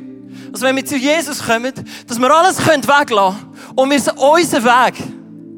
dass 0.53 0.61
wenn 0.61 0.77
wir 0.77 0.85
zu 0.85 0.97
Jesus 0.97 1.43
kommen, 1.43 1.73
dass 2.07 2.21
wir 2.21 2.31
alles 2.31 2.59
weglassen 2.59 3.40
können 3.40 3.50
und 3.74 3.90
wir 3.90 3.96
unseren 4.18 4.64
Weg 4.64 4.94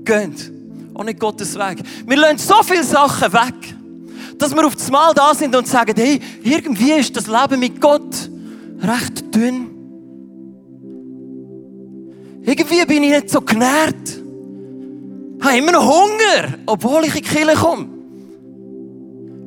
gehen. 0.05 0.91
Und 0.95 1.07
nicht 1.07 1.19
Gottes 1.19 1.55
Weg. 1.55 1.83
Wir 2.07 2.17
lassen 2.17 2.39
so 2.39 2.63
viele 2.63 2.85
Sachen 2.85 3.33
weg 3.33 3.75
dass 4.43 4.55
wir 4.55 4.67
auf 4.67 4.75
das 4.75 4.91
Mal 4.91 5.15
da 5.15 5.35
sind 5.35 5.55
und 5.55 5.69
sagen, 5.69 5.95
hey, 5.97 6.21
irgendwie 6.43 6.93
ist 6.93 7.17
das 7.17 7.29
Leben 7.29 7.61
mit 7.61 7.81
Gott 7.81 8.29
recht 8.83 9.33
dünn. 9.33 9.71
Irgendwie 12.43 12.85
bin 12.85 13.05
ich 13.05 13.11
nicht 13.11 13.31
so 13.31 13.41
genährt. 13.41 13.95
Ich 15.39 15.45
habe 15.45 15.59
immer 15.59 15.73
noch 15.73 15.87
Hunger, 15.87 16.55
obwohl 16.67 17.05
ich 17.05 17.15
in 17.15 17.23
die 17.23 17.29
Kirche 17.29 17.55
komme. 17.55 17.89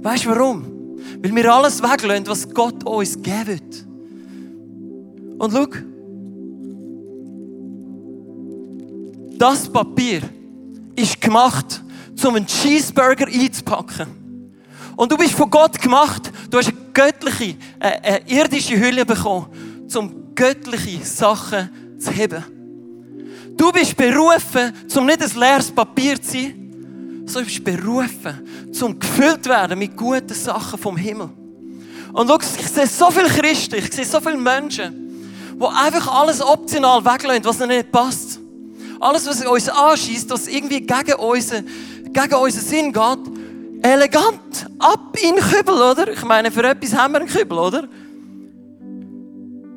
Weißt 0.02 0.26
du 0.26 0.30
warum? 0.30 0.64
Weil 1.22 1.36
wir 1.36 1.54
alles 1.54 1.84
weglassen, 1.84 2.28
was 2.28 2.50
Gott 2.54 2.86
uns 2.86 3.22
gibt. 3.22 3.86
Und 5.38 5.52
schau, 5.52 5.68
das 9.46 9.70
Papier 9.70 10.22
ist 10.96 11.22
gemacht, 11.22 11.84
um 12.24 12.36
einen 12.36 12.48
Cheeseburger 12.48 13.28
einzupacken. 13.28 14.08
Und 14.96 15.12
du 15.12 15.18
bist 15.18 15.34
von 15.34 15.48
Gott 15.52 15.80
gemacht. 15.80 16.32
Du 16.50 16.58
hast 16.58 16.70
eine 16.70 16.78
göttliche, 16.92 17.56
äh, 17.80 18.00
eine 18.02 18.28
irdische 18.28 18.80
Hülle 18.80 19.06
bekommen, 19.06 19.46
um 19.96 20.34
göttliche 20.34 21.06
Sachen 21.06 22.00
zu 22.00 22.10
heben. 22.10 22.44
Du 23.56 23.72
bist 23.72 23.96
berufen, 23.96 24.74
um 24.96 25.06
nicht 25.06 25.22
ein 25.22 25.40
leeres 25.40 25.72
Papier 25.72 26.20
zu 26.20 26.32
sein, 26.32 27.24
sondern 27.28 27.44
du 27.44 27.54
bist 27.54 27.64
berufen, 27.64 28.48
um 28.82 29.00
gefüllt 29.00 29.46
werden 29.46 29.78
mit 29.78 29.96
guten 29.96 30.34
Sachen 30.34 30.80
vom 30.80 30.98
Himmel. 30.98 31.30
Und 32.14 32.28
schau, 32.28 32.40
ich 32.40 32.68
sehe 32.68 32.88
so 32.88 33.12
viele 33.12 33.30
Christen, 33.30 33.76
ich 33.76 33.94
sehe 33.94 34.06
so 34.06 34.20
viele 34.20 34.38
Menschen, 34.38 35.56
die 35.60 35.66
einfach 35.66 36.08
alles 36.08 36.42
optional 36.42 37.06
weglassen, 37.06 37.46
was 37.46 37.60
ihnen 37.60 37.70
nicht 37.70 37.92
passt. 37.92 38.35
Alles, 39.00 39.28
was 39.28 39.46
uns 39.46 39.70
anschießt, 39.70 40.30
was 40.30 40.48
irgendwie 40.48 40.82
gegen 40.82 41.14
unseren, 41.20 41.66
gegen 42.12 42.36
unseren 42.36 42.64
Sinn 42.64 42.94
geht, 42.94 43.84
elegant 43.84 44.68
ab 44.80 45.16
in 45.22 45.36
den 45.36 45.44
Kübel, 45.44 45.76
oder? 45.76 46.12
Ich 46.12 46.24
meine, 46.24 46.52
für 46.52 46.64
etwas 46.64 46.96
haben 46.96 47.14
wir 47.14 47.20
einen 47.22 47.30
Kübel, 47.30 47.58
oder? 47.58 47.88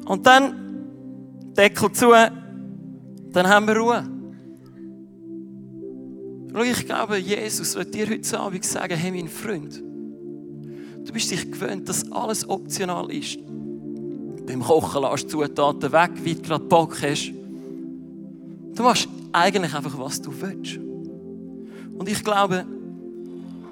Und 0.06 0.26
dann 0.26 1.52
Deckel 1.56 1.92
zu, 1.92 2.10
dann 2.10 3.48
haben 3.48 3.66
wir 3.66 3.76
Ruhe. 3.76 4.04
Ich 6.64 6.86
glaube, 6.86 7.18
Jesus 7.18 7.74
wird 7.74 7.94
dir 7.94 8.08
heute 8.08 8.40
Abend 8.40 8.64
sagen, 8.64 8.96
hey, 8.96 9.10
mein 9.10 9.28
Freund, 9.28 9.76
du 9.76 11.12
bist 11.12 11.30
dich 11.30 11.50
gewöhnt, 11.50 11.88
dass 11.88 12.10
alles 12.10 12.48
optional 12.48 13.10
ist. 13.12 13.38
Beim 14.46 14.62
Kochen 14.62 15.02
lässt 15.02 15.32
du 15.32 15.42
Zutaten 15.42 15.92
weg, 15.92 16.10
wie 16.22 16.34
du 16.34 16.42
gerade 16.42 16.64
Bock 16.64 16.96
hast. 17.02 17.32
Du 18.78 18.84
machst 18.84 19.08
eigentlich 19.32 19.74
einfach, 19.74 19.98
was 19.98 20.22
du 20.22 20.32
willst. 20.40 20.76
Und 20.76 22.08
ich 22.08 22.22
glaube, 22.22 22.64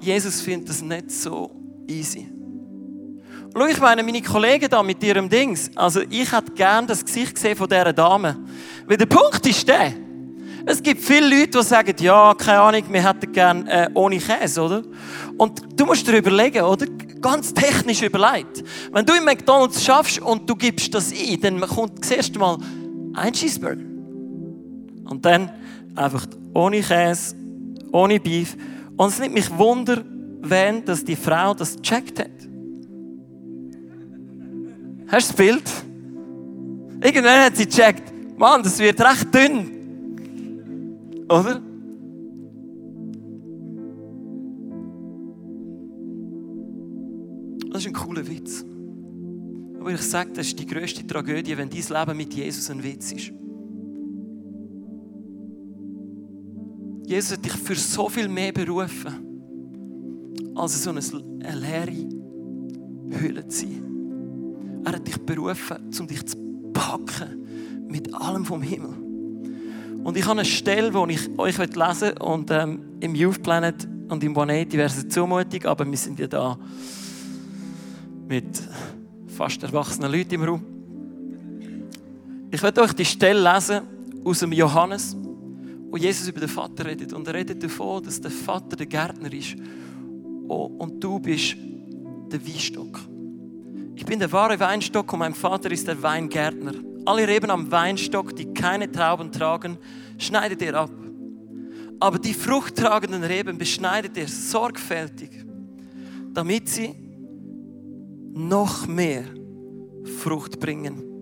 Jesus 0.01 0.41
findet 0.41 0.67
das 0.67 0.81
nicht 0.81 1.09
so 1.09 1.49
easy. 1.87 2.27
Schau, 3.55 3.65
ich 3.67 3.79
meine, 3.79 4.03
meine 4.03 4.21
Kollegen 4.21 4.67
da 4.69 4.83
mit 4.83 5.01
ihrem 5.01 5.29
Dings, 5.29 5.71
also 5.75 6.01
ich 6.09 6.29
hätte 6.29 6.51
gerne 6.51 6.87
das 6.87 7.05
Gesicht 7.05 7.35
gesehen 7.35 7.55
von 7.55 7.69
dieser 7.69 7.93
Dame. 7.93 8.37
Weil 8.85 8.97
der 8.97 9.05
Punkt 9.05 9.47
ist 9.47 9.65
der, 9.65 9.93
es 10.65 10.83
gibt 10.83 11.01
viele 11.01 11.39
Leute, 11.39 11.57
die 11.57 11.63
sagen, 11.63 11.95
ja, 12.01 12.33
keine 12.33 12.59
Ahnung, 12.59 12.83
wir 12.91 13.07
hätten 13.07 13.31
gerne 13.31 13.71
äh, 13.71 13.89
ohne 13.93 14.17
Käse, 14.17 14.61
oder? 14.61 14.83
Und 15.37 15.61
du 15.79 15.85
musst 15.85 16.05
dir 16.05 16.17
überlegen, 16.17 16.63
oder? 16.63 16.85
Ganz 17.21 17.53
technisch 17.53 18.01
überlegt. 18.01 18.61
Wenn 18.91 19.05
du 19.05 19.13
im 19.13 19.23
McDonalds 19.23 19.81
schaffst 19.81 20.19
und 20.19 20.49
du 20.49 20.55
gibst 20.57 20.93
das 20.93 21.13
ein, 21.13 21.39
dann 21.39 21.61
kommt 21.61 22.01
das 22.01 22.11
erste 22.11 22.37
Mal 22.37 22.57
ein 23.13 23.31
Cheeseburger. 23.31 23.86
Und 25.09 25.25
dann 25.25 25.49
einfach 25.95 26.25
ohne 26.53 26.81
Käse, 26.81 27.35
ohne 27.91 28.19
Beef. 28.19 28.55
Und 28.95 29.09
es 29.09 29.19
nimmt 29.19 29.35
mich 29.35 29.49
Wunder, 29.57 30.03
wenn 30.41 30.83
dass 30.85 31.03
die 31.03 31.15
Frau 31.15 31.53
das 31.53 31.75
gecheckt 31.75 32.19
hat. 32.19 32.31
Hast 35.07 35.29
du 35.29 35.33
das 35.33 35.33
Bild? 35.33 35.63
Irgendwann 37.01 37.45
hat 37.45 37.55
sie 37.55 37.65
gecheckt, 37.65 38.11
Mann, 38.37 38.61
das 38.63 38.79
wird 38.79 38.99
recht 38.99 39.33
dünn. 39.33 39.71
Oder? 41.29 41.61
Das 47.71 47.81
ist 47.81 47.87
ein 47.87 47.93
cooler 47.93 48.27
Witz. 48.27 48.65
Aber 49.79 49.91
ich 49.91 50.01
sage, 50.01 50.31
das 50.33 50.47
ist 50.47 50.59
die 50.59 50.65
größte 50.65 51.05
Tragödie, 51.05 51.55
wenn 51.57 51.69
dein 51.69 51.79
Leben 51.79 52.17
mit 52.17 52.33
Jesus 52.33 52.69
ein 52.69 52.83
Witz 52.83 53.11
ist. 53.11 53.31
Jesus 57.07 57.31
hat 57.31 57.45
dich 57.45 57.53
für 57.53 57.75
so 57.75 58.09
viel 58.09 58.27
mehr 58.27 58.51
berufen, 58.51 59.13
als 60.55 60.83
so 60.83 60.89
eine 60.89 60.99
leere 61.55 62.09
Hülle 63.09 63.47
zu 63.47 63.61
sein. 63.61 64.81
Er 64.83 64.91
hat 64.91 65.07
dich 65.07 65.17
berufen, 65.17 65.77
um 65.97 66.07
dich 66.07 66.25
zu 66.25 66.35
packen 66.73 67.87
mit 67.87 68.13
allem 68.13 68.43
vom 68.43 68.61
Himmel. 68.61 68.93
Und 70.03 70.17
ich 70.17 70.23
habe 70.23 70.39
eine 70.39 70.45
Stelle, 70.45 70.91
die 70.91 71.13
ich 71.13 71.39
euch 71.39 71.57
lesen 71.57 71.77
möchte. 71.77 72.15
Und 72.19 72.51
ähm, 72.51 72.79
im 72.99 73.15
Youth 73.15 73.41
Planet 73.41 73.87
und 74.09 74.21
im 74.25 74.31
180 74.31 74.73
wäre 74.73 74.87
es 74.87 75.07
zumutig, 75.07 75.65
aber 75.65 75.89
wir 75.89 75.97
sind 75.97 76.19
ja 76.19 76.27
da 76.27 76.57
mit 78.27 78.61
fast 79.27 79.63
erwachsenen 79.63 80.11
Leuten 80.11 80.33
im 80.33 80.43
Raum. 80.43 80.61
Ich 82.51 82.61
werde 82.61 82.81
euch 82.81 82.91
die 82.91 83.05
Stelle 83.05 83.41
lesen 83.53 83.81
aus 84.25 84.39
dem 84.39 84.51
Johannes, 84.51 85.15
wo 85.89 85.97
Jesus 85.97 86.27
über 86.27 86.39
den 86.39 86.49
Vater 86.49 86.85
redet. 86.85 87.13
Und 87.13 87.27
er 87.27 87.33
redet 87.33 87.63
davon, 87.63 88.03
dass 88.03 88.19
der 88.19 88.31
Vater 88.31 88.75
der 88.75 88.85
Gärtner 88.85 89.31
ist 89.31 89.55
oh, 90.47 90.65
und 90.77 91.03
du 91.03 91.19
bist 91.19 91.55
der 92.31 92.45
Weinstock. 92.45 92.99
Ich 93.95 94.05
bin 94.05 94.19
der 94.19 94.31
wahre 94.31 94.59
Weinstock 94.59 95.11
und 95.13 95.19
mein 95.19 95.33
Vater 95.33 95.71
ist 95.71 95.87
der 95.87 96.01
Weingärtner. 96.01 96.73
Alle 97.05 97.27
Reben 97.27 97.49
am 97.49 97.71
Weinstock, 97.71 98.35
die 98.35 98.53
keine 98.53 98.91
Trauben 98.91 99.31
tragen, 99.31 99.77
schneidet 100.17 100.61
er 100.61 100.75
ab. 100.75 100.91
Aber 101.99 102.19
die 102.19 102.33
fruchttragenden 102.33 103.23
Reben 103.23 103.57
beschneidet 103.57 104.17
er 104.17 104.27
sorgfältig, 104.27 105.31
damit 106.33 106.69
sie 106.69 106.93
noch 108.33 108.87
mehr 108.87 109.23
Frucht 110.19 110.59
bringen. 110.59 111.16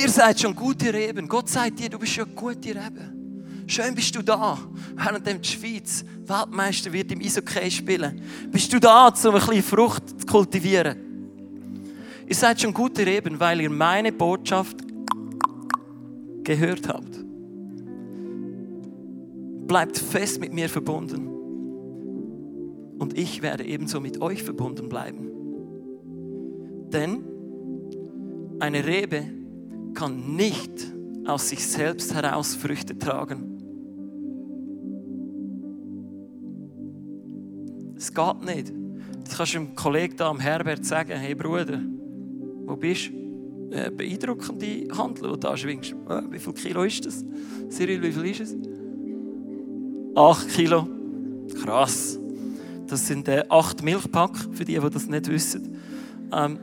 Ihr 0.00 0.08
seid 0.08 0.40
schon 0.40 0.54
gute 0.54 0.92
Reben. 0.92 1.26
Gott 1.26 1.48
sagt 1.48 1.80
dir, 1.80 1.88
du 1.88 1.98
bist 1.98 2.12
schon 2.12 2.34
gute 2.34 2.68
Reben. 2.68 3.64
Schön 3.66 3.94
bist 3.94 4.14
du 4.14 4.22
da, 4.22 4.56
während 4.94 5.44
die 5.44 5.48
Schweiz 5.48 6.04
Weltmeister 6.24 6.92
wird 6.92 7.12
im 7.12 7.20
Eishockey 7.20 7.70
spielen. 7.70 8.20
Bist 8.50 8.72
du 8.72 8.78
da, 8.78 9.08
um 9.08 9.14
ein 9.14 9.40
bisschen 9.40 9.62
Frucht 9.62 10.20
zu 10.20 10.26
kultivieren? 10.26 10.96
Ihr 12.26 12.34
seid 12.34 12.60
schon 12.60 12.72
gute 12.72 13.04
Reben, 13.04 13.40
weil 13.40 13.60
ihr 13.60 13.70
meine 13.70 14.12
Botschaft 14.12 14.76
gehört 16.44 16.88
habt. 16.88 17.18
Bleibt 19.66 19.98
fest 19.98 20.40
mit 20.40 20.52
mir 20.52 20.68
verbunden. 20.68 21.26
Und 22.98 23.18
ich 23.18 23.42
werde 23.42 23.64
ebenso 23.64 24.00
mit 24.00 24.20
euch 24.20 24.42
verbunden 24.42 24.88
bleiben. 24.88 25.28
Denn 26.90 27.24
eine 28.60 28.86
Rebe 28.86 29.37
kann 29.94 30.36
nicht 30.36 30.92
aus 31.26 31.48
sich 31.48 31.66
selbst 31.66 32.14
heraus 32.14 32.54
Früchte 32.54 32.96
tragen. 32.98 33.58
Es 37.96 38.14
geht 38.14 38.44
nicht. 38.44 38.72
Das 39.24 39.36
kannst 39.36 39.54
du 39.54 39.58
einem 39.58 39.74
Kollegen 39.74 40.16
da 40.16 40.30
am 40.30 40.40
Herbert 40.40 40.84
sagen, 40.84 41.18
hey 41.18 41.34
Bruder, 41.34 41.80
wo 42.64 42.76
bist 42.76 43.10
du? 43.10 43.18
Äh, 43.70 43.90
beeindruckende 43.90 44.88
Handel, 44.96 45.24
die 45.24 45.28
du 45.28 45.36
da 45.36 45.54
schwingst. 45.54 45.92
Äh, 46.08 46.22
wie 46.30 46.38
viel 46.38 46.54
Kilo 46.54 46.84
ist 46.84 47.04
das? 47.04 47.22
Cyril, 47.68 48.02
wie 48.02 48.12
viel 48.12 48.24
ist 48.24 48.40
es? 48.40 48.56
Acht 50.14 50.48
Kilo. 50.48 50.88
Krass. 51.62 52.18
Das 52.86 53.06
sind 53.06 53.28
äh, 53.28 53.44
acht 53.50 53.82
Milchpack, 53.82 54.38
für 54.52 54.64
die, 54.64 54.78
die 54.78 54.90
das 54.90 55.06
nicht 55.06 55.28
wissen. 55.28 55.76
Ähm, 56.32 56.58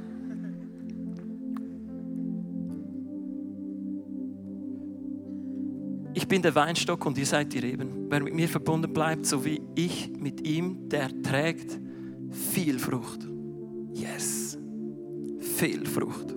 ich 6.15 6.27
bin 6.27 6.41
der 6.41 6.55
Weinstock 6.55 7.05
und 7.05 7.17
ihr 7.17 7.25
seid 7.25 7.51
die 7.53 7.59
Reben. 7.59 8.07
Wer 8.09 8.21
mit 8.21 8.33
mir 8.33 8.47
verbunden 8.47 8.91
bleibt, 8.91 9.25
so 9.25 9.43
wie 9.43 9.61
ich 9.75 10.09
mit 10.17 10.47
ihm, 10.47 10.87
der 10.87 11.09
trägt 11.21 11.77
viel 12.53 12.79
Frucht. 12.79 13.19
Yes. 13.93 14.57
Viel 15.57 15.85
Frucht. 15.85 16.33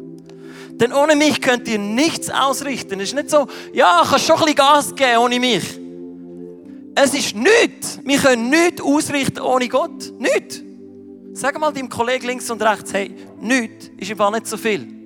Denn 0.73 0.93
ohne 0.93 1.14
mich 1.17 1.41
könnt 1.41 1.69
ihr 1.69 1.79
nichts 1.79 2.29
ausrichten. 2.29 3.01
Es 3.01 3.11
ist 3.11 3.14
nicht 3.14 3.31
so, 3.31 3.47
ja, 3.73 4.03
kannst 4.09 4.27
schon 4.27 4.37
ein 4.37 4.43
bisschen 4.43 4.57
Gas 4.57 4.95
geben 4.95 5.19
ohne 5.19 5.41
mich. 5.41 5.79
Es 6.97 7.14
ist 7.14 7.37
nichts. 7.37 8.01
Wir 8.05 8.19
können 8.19 8.51
nichts 8.51 8.81
ausrichten 8.83 9.41
ohne 9.41 9.69
Gott. 9.69 10.12
Nichts. 10.19 10.62
Sag 11.33 11.59
mal 11.61 11.73
deinem 11.73 11.88
Kollegen 11.88 12.27
links 12.27 12.51
und 12.51 12.61
rechts, 12.62 12.93
hey, 12.93 13.14
nichts 13.41 13.91
ist 13.97 14.11
im 14.11 14.17
Fall 14.17 14.33
nicht 14.33 14.49
so 14.49 14.57
viel. 14.57 14.98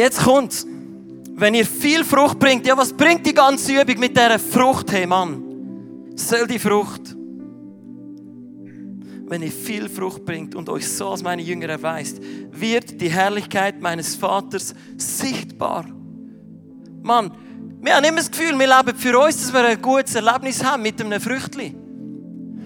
Jetzt 0.00 0.22
kommt, 0.22 0.66
wenn 1.34 1.54
ihr 1.54 1.66
viel 1.66 2.04
Frucht 2.04 2.38
bringt, 2.38 2.66
ja, 2.66 2.76
was 2.76 2.92
bringt 2.92 3.26
die 3.26 3.34
ganze 3.34 3.80
Übung 3.80 3.98
mit 3.98 4.16
dieser 4.16 4.38
Frucht, 4.38 4.90
hey 4.92 5.06
Mann? 5.06 5.42
Soll 6.16 6.46
die 6.46 6.58
Frucht 6.58 7.16
wenn 9.30 9.42
ihr 9.42 9.52
viel 9.52 9.88
Frucht 9.88 10.24
bringt 10.24 10.56
und 10.56 10.68
euch 10.68 10.88
so 10.88 11.10
als 11.10 11.22
meine 11.22 11.40
Jünger 11.40 11.68
erweist, 11.68 12.20
wird 12.50 13.00
die 13.00 13.08
Herrlichkeit 13.08 13.80
meines 13.80 14.16
Vaters 14.16 14.74
sichtbar. 14.96 15.86
Mann, 17.00 17.30
wir 17.80 17.94
haben 17.94 18.04
immer 18.04 18.16
das 18.16 18.30
Gefühl, 18.32 18.58
wir 18.58 18.66
leben 18.66 18.98
für 18.98 19.16
uns, 19.20 19.36
dass 19.36 19.52
wir 19.52 19.64
ein 19.64 19.80
gutes 19.80 20.16
Erlebnis 20.16 20.64
haben 20.64 20.82
mit 20.82 21.00
einem 21.00 21.20
Früchtli. 21.20 21.76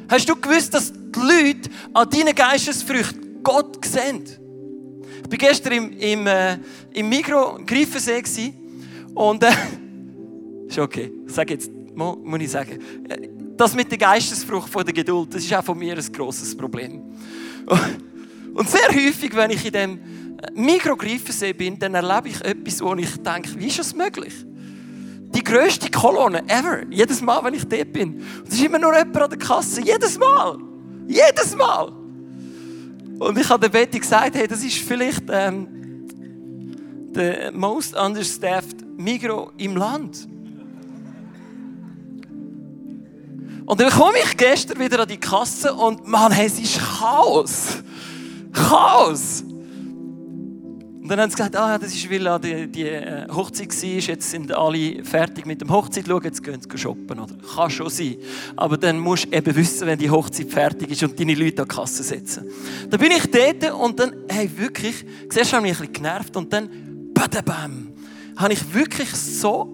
Hast 0.08 0.26
du 0.26 0.36
gewusst, 0.36 0.72
dass 0.72 0.90
die 0.90 1.18
Leute 1.20 1.68
an 1.92 2.08
deinen 2.08 2.34
Geistesfrüchten 2.34 3.42
Gott 3.42 3.84
sehen? 3.84 4.24
Ich 5.24 5.30
war 5.30 5.48
gestern 5.48 5.72
im, 5.72 5.98
im, 5.98 6.26
äh, 6.26 6.58
im 6.92 7.08
Mikro 7.08 7.58
Greifensee 7.64 8.52
und 9.14 9.42
äh, 9.42 9.50
ist 10.68 10.78
okay, 10.78 11.10
sag 11.26 11.50
jetzt, 11.50 11.70
muss 11.94 12.40
ich 12.40 12.50
sagen. 12.50 12.78
Das 13.56 13.74
mit 13.74 13.90
der 13.90 13.98
Geistesfrucht 13.98 14.68
von 14.68 14.84
der 14.84 14.92
Geduld, 14.92 15.34
das 15.34 15.44
ist 15.44 15.54
auch 15.54 15.64
von 15.64 15.78
mir 15.78 15.96
ein 15.96 16.12
grosses 16.12 16.56
Problem. 16.56 17.02
Und 18.54 18.68
sehr 18.68 18.88
häufig, 18.88 19.34
wenn 19.34 19.50
ich 19.50 19.64
in 19.66 19.72
dem 19.72 19.98
Mikrogreifensee 20.54 21.52
bin, 21.52 21.78
dann 21.78 21.94
erlebe 21.94 22.28
ich 22.28 22.40
etwas, 22.44 22.80
wo 22.80 22.94
ich 22.94 23.16
denke, 23.16 23.50
wie 23.58 23.66
ist 23.66 23.80
das 23.80 23.94
möglich? 23.94 24.32
Die 25.34 25.42
grösste 25.42 25.90
Kolonne 25.90 26.44
ever. 26.48 26.84
Jedes 26.90 27.20
Mal, 27.20 27.42
wenn 27.42 27.54
ich 27.54 27.64
dort 27.64 27.92
bin. 27.92 28.22
Es 28.46 28.54
ist 28.54 28.64
immer 28.64 28.78
nur 28.78 28.96
jemand 28.96 29.16
an 29.16 29.30
der 29.30 29.38
Kasse. 29.38 29.80
Jedes 29.80 30.16
Mal. 30.18 30.58
Jedes 31.08 31.56
Mal. 31.56 32.03
Und 33.18 33.38
ich 33.38 33.48
habe 33.48 33.60
der 33.60 33.68
Betty 33.68 34.00
gesagt, 34.00 34.34
hey, 34.34 34.46
das 34.48 34.62
ist 34.62 34.78
vielleicht 34.78 35.24
ähm, 35.30 35.68
der 37.14 37.52
most 37.52 37.96
understaffed 37.96 38.84
Migro 38.96 39.52
im 39.56 39.76
Land. 39.76 40.28
Und 43.66 43.80
dann 43.80 43.90
komme 43.90 44.18
ich 44.22 44.36
gestern 44.36 44.78
wieder 44.78 45.00
an 45.00 45.08
die 45.08 45.16
Kasse 45.16 45.72
und 45.72 46.06
Mann, 46.06 46.32
hey, 46.32 46.46
es 46.46 46.58
ist 46.58 46.78
Chaos. 46.78 47.82
Chaos. 48.52 49.44
Und 51.04 51.10
dann 51.10 51.20
haben 51.20 51.28
sie 51.28 51.36
gesagt, 51.36 51.54
ah, 51.54 51.76
das 51.76 51.94
ist, 51.94 52.10
weil 52.10 52.40
die, 52.40 52.66
die 52.66 52.88
äh, 52.88 53.28
Hochzeit 53.28 53.68
war, 53.68 53.88
jetzt 53.90 54.30
sind 54.30 54.50
alle 54.52 55.04
fertig 55.04 55.44
mit 55.44 55.60
dem 55.60 55.70
Hochzeit, 55.70 56.06
schauen, 56.06 56.24
jetzt 56.24 56.42
gehen 56.42 56.58
sie 56.58 56.78
shoppen. 56.78 57.20
Oder? 57.20 57.34
Kann 57.54 57.68
schon 57.68 57.90
sein. 57.90 58.16
Aber 58.56 58.78
dann 58.78 58.98
musst 58.98 59.26
du 59.26 59.36
eben 59.36 59.54
wissen, 59.54 59.86
wenn 59.86 59.98
die 59.98 60.08
Hochzeit 60.08 60.48
fertig 60.48 60.90
ist 60.90 61.02
und 61.02 61.20
deine 61.20 61.34
Leute 61.34 61.60
an 61.60 61.68
die 61.68 61.74
Kasse 61.74 62.02
setzen. 62.02 62.48
Dann 62.88 62.98
bin 62.98 63.10
ich 63.10 63.30
dort 63.30 63.74
und 63.74 64.00
dann, 64.00 64.14
hey, 64.30 64.50
wirklich, 64.56 65.04
zuerst 65.28 65.52
habe 65.52 65.66
ich 65.66 65.72
mich 65.72 65.78
ein 65.78 65.92
bisschen 65.92 66.04
genervt 66.04 66.36
und 66.38 66.50
dann, 66.50 66.70
badabam, 67.12 67.92
habe 68.36 68.54
ich 68.54 68.74
wirklich 68.74 69.10
so 69.10 69.66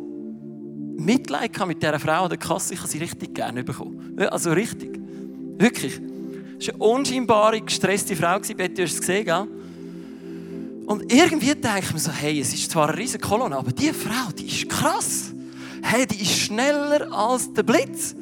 Mitleid 0.98 1.64
mit 1.64 1.80
dieser 1.80 2.00
Frau 2.00 2.24
an 2.24 2.28
der 2.28 2.38
Kasse. 2.38 2.74
Ich 2.74 2.80
habe 2.80 2.88
sie 2.88 2.98
richtig 2.98 3.36
gerne 3.36 3.62
bekommen. 3.62 4.18
Also 4.30 4.50
richtig. 4.50 4.98
Wirklich. 5.58 6.00
Es 6.58 6.66
war 6.66 6.74
eine 6.74 6.82
unscheinbare, 6.82 7.60
gestresste 7.60 8.16
Frau. 8.16 8.40
Betty, 8.40 8.74
du 8.74 8.82
hast 8.82 8.94
es 8.94 9.00
gesehen, 9.00 9.24
gell? 9.24 9.46
Und 10.90 11.12
irgendwie 11.12 11.54
denke 11.54 11.82
ich 11.84 11.92
mir 11.92 12.00
so, 12.00 12.10
hey, 12.10 12.40
es 12.40 12.52
ist 12.52 12.68
zwar 12.68 12.88
eine 12.88 12.98
riesige 12.98 13.24
Kolonne, 13.24 13.56
aber 13.56 13.70
diese 13.70 13.94
Frau, 13.94 14.32
die 14.36 14.48
ist 14.48 14.68
krass. 14.68 15.30
Hey, 15.82 16.04
die 16.04 16.20
ist 16.20 16.36
schneller 16.36 17.12
als 17.12 17.54
der 17.54 17.62
Blitz. 17.62 18.12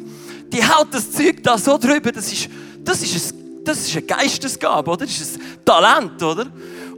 Die 0.53 0.63
haut 0.63 0.89
das 0.93 1.11
Zeug 1.11 1.43
da 1.43 1.57
so 1.57 1.79
drüber, 1.79 2.13
das 2.13 2.31
ist, 2.31 2.51
das 2.85 3.01
ist, 3.01 3.33
ein, 3.33 3.65
das 3.65 3.89
ist 3.89 3.97
eine 3.97 4.05
Geistesgabe, 4.05 4.91
oder? 4.91 5.07
Das 5.07 5.19
ist 5.19 5.37
ein 5.37 5.65
Talent, 5.65 6.23
oder? 6.23 6.45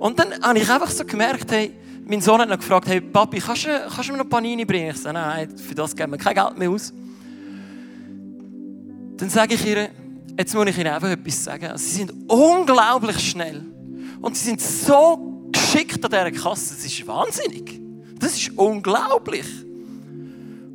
Und 0.00 0.18
dann 0.18 0.42
habe 0.42 0.58
ich 0.58 0.68
einfach 0.68 0.90
so 0.90 1.04
gemerkt, 1.04 1.52
hey, 1.52 1.72
mein 2.04 2.20
Sohn 2.20 2.40
hat 2.40 2.48
noch 2.48 2.58
gefragt, 2.58 2.88
hey 2.88 3.00
Papi, 3.00 3.38
kannst 3.38 3.66
du, 3.66 3.88
kannst 3.94 4.08
du 4.08 4.12
mir 4.12 4.18
noch 4.18 4.28
Panini 4.28 4.64
bringen? 4.64 4.90
Ich 4.90 5.00
sage, 5.00 5.14
nein, 5.14 5.56
für 5.56 5.76
das 5.76 5.94
geben 5.94 6.10
wir 6.10 6.18
kein 6.18 6.34
Geld 6.34 6.58
mehr 6.58 6.70
aus. 6.70 6.92
Dann 9.18 9.30
sage 9.30 9.54
ich 9.54 9.64
ihr, 9.64 9.88
jetzt 10.36 10.52
muss 10.52 10.66
ich 10.66 10.78
ihnen 10.78 10.92
einfach 10.92 11.10
etwas 11.10 11.44
sagen. 11.44 11.78
Sie 11.78 11.90
sind 11.90 12.12
unglaublich 12.26 13.20
schnell. 13.20 13.64
Und 14.20 14.36
sie 14.36 14.46
sind 14.46 14.60
so 14.60 15.29
geschickt 15.70 16.04
an 16.04 16.10
dieser 16.10 16.30
Kasse. 16.32 16.74
Das 16.74 16.84
ist 16.84 17.06
wahnsinnig. 17.06 17.80
Das 18.18 18.36
ist 18.36 18.50
unglaublich. 18.56 19.46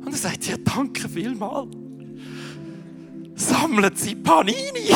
Und 0.04 0.12
er 0.12 0.18
sagt, 0.18 0.46
ja, 0.46 0.56
danke 0.58 1.08
vielmals. 1.08 1.68
Sammeln 3.34 3.94
Sie 3.94 4.14
Panini. 4.14 4.88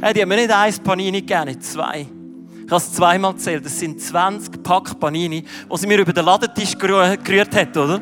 hey, 0.00 0.14
die 0.14 0.22
haben 0.22 0.28
mir 0.28 0.36
nicht 0.36 0.50
eins 0.50 0.80
Panini 0.80 1.20
gegeben, 1.20 1.60
zwei. 1.60 2.08
Ich 2.64 2.70
habe 2.70 2.76
es 2.76 2.92
zweimal 2.92 3.34
gezählt. 3.34 3.64
Das 3.64 3.78
sind 3.78 4.00
20 4.00 4.62
Pack 4.62 4.98
Panini, 4.98 5.42
die 5.42 5.76
sie 5.76 5.86
mir 5.86 5.98
über 5.98 6.12
den 6.12 6.24
Ladentisch 6.24 6.76
gerührt 6.76 7.54
hat, 7.54 7.76
oder? 7.76 8.00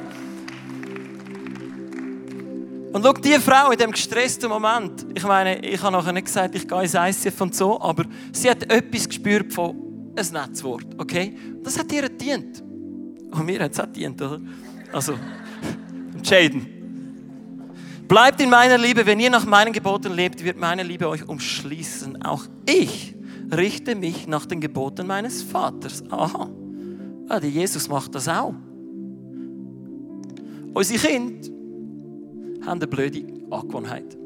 Und 2.92 3.05
schau, 3.05 3.12
diese 3.12 3.40
Frau 3.40 3.70
in 3.70 3.79
diesem 3.79 3.92
gestressten 3.92 4.48
Moment, 4.48 5.07
ich 5.14 5.22
meine, 5.22 5.64
ich 5.64 5.81
habe 5.81 5.92
nachher 5.92 6.12
nicht 6.12 6.24
gesagt, 6.24 6.55
ich 6.57 6.66
gehe 6.66 6.83
ins 6.83 6.94
ICF 6.94 7.40
und 7.40 7.55
so, 7.55 7.81
aber 7.81 8.05
sie 8.33 8.50
hat 8.50 8.64
etwas 8.64 9.09
gespürt 9.09 9.53
von 9.53 10.12
ein 10.16 10.26
Netzwort, 10.33 10.87
okay? 10.98 11.37
Das 11.62 11.79
hat 11.79 11.92
ihr 11.92 12.03
gedient. 12.03 12.62
Und 13.31 13.46
mir 13.46 13.61
hat 13.61 13.72
es 13.72 13.79
auch 13.81 13.85
gedient, 13.85 14.20
oder? 14.20 14.40
Also, 14.92 15.14
Jaden. 16.24 16.66
Bleibt 18.09 18.40
in 18.40 18.50
meiner 18.50 18.76
Liebe, 18.76 19.07
wenn 19.07 19.20
ihr 19.20 19.31
nach 19.31 19.46
meinen 19.46 19.72
Geboten 19.72 20.12
lebt, 20.12 20.42
wird 20.42 20.59
meine 20.59 20.83
Liebe 20.83 21.09
euch 21.09 21.29
umschließen. 21.29 22.24
Auch 22.24 22.44
ich 22.66 23.14
richte 23.57 23.94
mich 23.94 24.26
nach 24.26 24.46
den 24.46 24.61
Geboten 24.61 25.07
meines 25.07 25.44
Vaters. 25.44 26.03
Aha. 26.11 26.50
Ja, 27.29 27.38
der 27.38 27.50
Jesus 27.50 27.88
macht 27.88 28.16
das 28.16 28.26
auch. 28.26 28.55
Unsere 30.74 31.07
Kinder 31.07 31.60
haben 32.62 32.79
eine 32.79 32.87
blöde 32.87 33.25
Angewohnheit. 33.51 34.16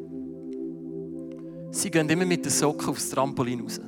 Sie 1.71 1.91
gehen 1.91 2.09
immer 2.09 2.25
mit 2.25 2.45
den 2.45 2.53
Socken 2.53 2.89
aufs 2.89 3.11
Trampolin 3.11 3.61
raus. 3.61 3.81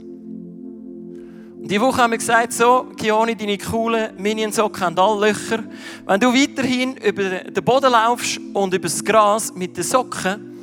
Und 1.66 1.70
diese 1.70 1.80
Woche 1.80 2.02
haben 2.02 2.12
wir 2.12 2.18
gesagt, 2.18 2.52
so, 2.52 2.86
Kioni, 2.96 3.34
deine 3.34 3.58
coolen 3.58 4.10
Minion-Socken 4.18 4.82
haben 4.82 4.98
alle 4.98 5.28
Löcher. 5.28 5.64
Wenn 6.06 6.20
du 6.20 6.32
weiterhin 6.32 6.96
über 6.96 7.24
den 7.24 7.64
Boden 7.64 7.90
laufst 7.90 8.38
und 8.54 8.72
über 8.72 8.82
das 8.82 9.04
Gras 9.04 9.52
mit 9.54 9.76
den 9.76 9.84
Socken, 9.84 10.56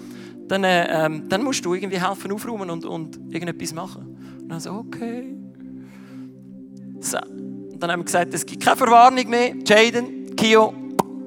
dann, 0.48 0.64
äh, 0.64 1.06
ähm, 1.06 1.28
dann 1.28 1.44
musst 1.44 1.66
du 1.66 1.74
irgendwie 1.74 2.00
helfen 2.00 2.32
aufräumen 2.32 2.70
und, 2.70 2.86
und 2.86 3.18
irgendetwas 3.30 3.74
machen. 3.74 4.18
Und 4.42 4.50
dann 4.50 4.60
so, 4.60 4.72
okay. 4.72 5.36
So. 7.00 7.18
Und 7.18 7.80
dann 7.82 7.92
haben 7.92 8.00
wir 8.00 8.06
gesagt, 8.06 8.34
es 8.34 8.46
gibt 8.46 8.64
keine 8.64 8.78
Verwarnung 8.78 9.30
mehr. 9.30 9.56
Jaden, 9.66 10.36
Kio, 10.36 10.74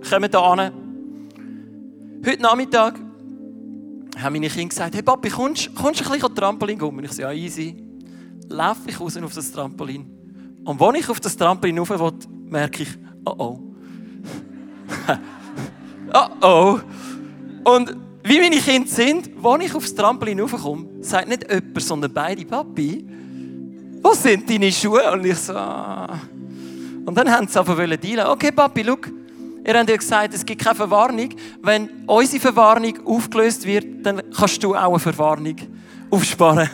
kommen 0.09 0.31
hier 0.31 0.43
an. 0.43 0.86
Heute 2.27 2.43
Nachmittag 2.43 2.99
haben 4.19 4.33
meine 4.33 4.49
Kinder 4.49 4.69
gesagt, 4.69 4.97
hey 4.97 5.03
Papi, 5.03 5.31
kommst, 5.31 5.69
du 5.69 5.87
ein 5.87 5.93
bisschen 5.93 6.35
Trampolin 6.35 6.77
gehen? 6.77 6.89
Und 6.89 7.05
ich 7.05 7.13
so, 7.13 7.23
ja, 7.23 7.31
easy. 7.31 7.77
Laufe 8.49 8.81
ich 8.89 8.99
raus 8.99 9.17
auf 9.17 9.33
das 9.33 9.53
Trampolin. 9.53 10.11
Und 10.65 10.81
wenn 10.81 10.97
ich 10.97 11.09
auf 11.09 11.21
das 11.21 11.37
Trampolin 11.37 11.79
rauf 11.79 11.91
will, 11.91 12.13
merke 12.51 12.83
ich, 12.83 12.89
oh 13.25 13.35
oh. 13.39 13.61
oh 16.15 16.29
oh. 16.43 16.81
Und 17.63 17.97
wie 18.25 18.41
meine 18.41 18.57
Kinder 18.57 18.89
sind, 18.89 19.31
wenn 19.41 19.61
ich 19.61 19.73
aufs 19.73 19.95
Trampolin 19.95 20.41
raufkomme, 20.41 21.05
sagt 21.05 21.29
nicht 21.29 21.49
jemand, 21.49 21.81
sondern 21.81 22.13
beide 22.13 22.45
Papi, 22.45 23.07
wo 24.03 24.13
sind 24.15 24.51
deine 24.51 24.73
Schuhe? 24.73 25.13
Und 25.13 25.25
ich 25.27 25.39
so, 25.39 25.53
ah. 25.55 26.19
Und 27.05 27.17
dann 27.17 27.31
haben 27.31 27.47
sie 27.47 27.57
einfach 27.57 27.77
dealen. 27.77 28.27
Okay, 28.27 28.51
Papi, 28.51 28.83
schau, 28.85 28.97
ihr 29.67 29.79
habt 29.79 29.91
ja 29.91 29.97
gesagt, 29.97 30.35
es 30.35 30.47
gibt 30.47 30.63
keine 30.63 30.77
Verwarnung. 30.77 31.31
Wenn 31.63 31.91
unsere 32.07 32.41
Verwarnung 32.41 33.07
aufgelöst 33.07 33.67
wird, 33.67 34.05
dann 34.05 34.23
kannst 34.31 34.63
du 34.63 34.75
auch 34.75 34.91
eine 34.91 34.99
Verwarnung 34.99 35.57
aufsparen. 36.11 36.71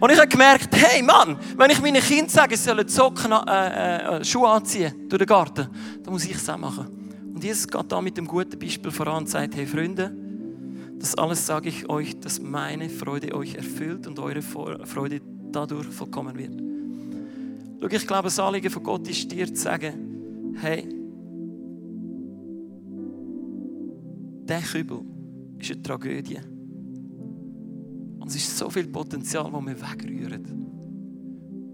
Und 0.00 0.10
ich 0.10 0.18
habe 0.18 0.28
gemerkt, 0.28 0.74
hey 0.74 1.02
Mann, 1.02 1.38
wenn 1.56 1.70
ich 1.70 1.80
meinen 1.80 2.02
Kindern 2.02 2.28
sage, 2.28 2.56
sie 2.56 2.64
sollen 2.64 2.88
Socken, 2.88 3.30
äh, 3.30 4.18
äh, 4.18 4.24
Schuhe 4.24 4.48
anziehen 4.48 5.08
durch 5.08 5.18
den 5.18 5.26
Garten, 5.26 5.68
dann 6.02 6.12
muss 6.12 6.24
ich 6.24 6.34
es 6.34 6.48
auch 6.48 6.58
machen. 6.58 6.86
Und 7.34 7.44
Jesus 7.44 7.68
geht 7.68 7.92
da 7.92 8.00
mit 8.00 8.16
dem 8.16 8.26
guten 8.26 8.58
Beispiel 8.58 8.90
voran 8.90 9.18
und 9.18 9.28
sagt, 9.28 9.54
hey 9.54 9.66
Freunde, 9.66 10.12
das 10.98 11.14
alles 11.16 11.46
sage 11.46 11.68
ich 11.68 11.88
euch, 11.88 12.18
dass 12.18 12.40
meine 12.40 12.88
Freude 12.88 13.34
euch 13.34 13.54
erfüllt 13.54 14.06
und 14.06 14.18
eure 14.18 14.42
Freude 14.42 15.20
dadurch 15.52 15.86
vollkommen 15.88 16.36
wird. 16.36 16.52
Schau, 17.80 17.96
ich 17.96 18.06
glaube, 18.06 18.24
das 18.24 18.38
Anliegen 18.38 18.70
von 18.70 18.82
Gott 18.82 19.06
ist 19.08 19.30
dir 19.30 19.52
zu 19.52 19.60
sagen, 19.60 20.56
hey, 20.60 21.01
der 24.52 24.60
Kübel 24.60 25.00
ist 25.58 25.72
eine 25.72 25.82
Tragödie. 25.82 26.38
Und 28.18 28.28
es 28.28 28.36
ist 28.36 28.58
so 28.58 28.68
viel 28.68 28.86
Potenzial, 28.86 29.50
das 29.50 29.64
wir 29.64 29.80
wegrühren. 29.80 30.66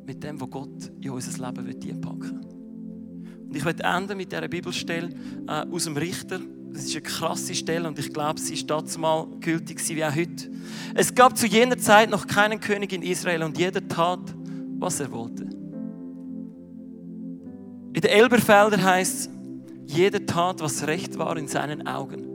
Mit 0.07 0.23
dem, 0.23 0.41
was 0.41 0.49
Gott 0.49 0.93
in 1.01 1.11
unser 1.11 1.45
Leben 1.45 1.67
einpacken 1.67 2.23
will. 2.23 3.47
Und 3.49 3.57
ich 3.57 3.65
möchte 3.65 3.83
enden 3.83 4.17
mit 4.17 4.31
dieser 4.31 4.47
Bibelstelle 4.47 5.09
äh, 5.49 5.67
aus 5.69 5.85
dem 5.85 5.97
Richter. 5.97 6.39
Das 6.71 6.85
ist 6.85 6.95
eine 6.95 7.03
krasse 7.03 7.55
Stelle 7.55 7.89
und 7.89 7.99
ich 7.99 8.13
glaube, 8.13 8.39
sie 8.39 8.55
ist 8.55 8.71
dazu 8.71 9.01
mal 9.01 9.27
gültig 9.41 9.81
wie 9.89 10.05
auch 10.05 10.15
heute. 10.15 10.49
Es 10.95 11.13
gab 11.13 11.37
zu 11.37 11.47
jener 11.47 11.79
Zeit 11.79 12.11
noch 12.11 12.29
keinen 12.29 12.61
König 12.61 12.93
in 12.93 13.03
Israel 13.03 13.43
und 13.43 13.59
jeder 13.59 13.87
tat, 13.89 14.21
was 14.79 15.01
er 15.01 15.11
wollte. 15.11 15.45
In 17.95 18.01
den 18.03 18.05
Elberfelder 18.05 18.81
heißt 18.81 19.15
es, 19.19 19.31
jeder 19.87 20.25
tat, 20.25 20.61
was 20.61 20.87
recht 20.87 21.19
war 21.19 21.37
in 21.37 21.49
seinen 21.49 21.87
Augen. 21.87 22.28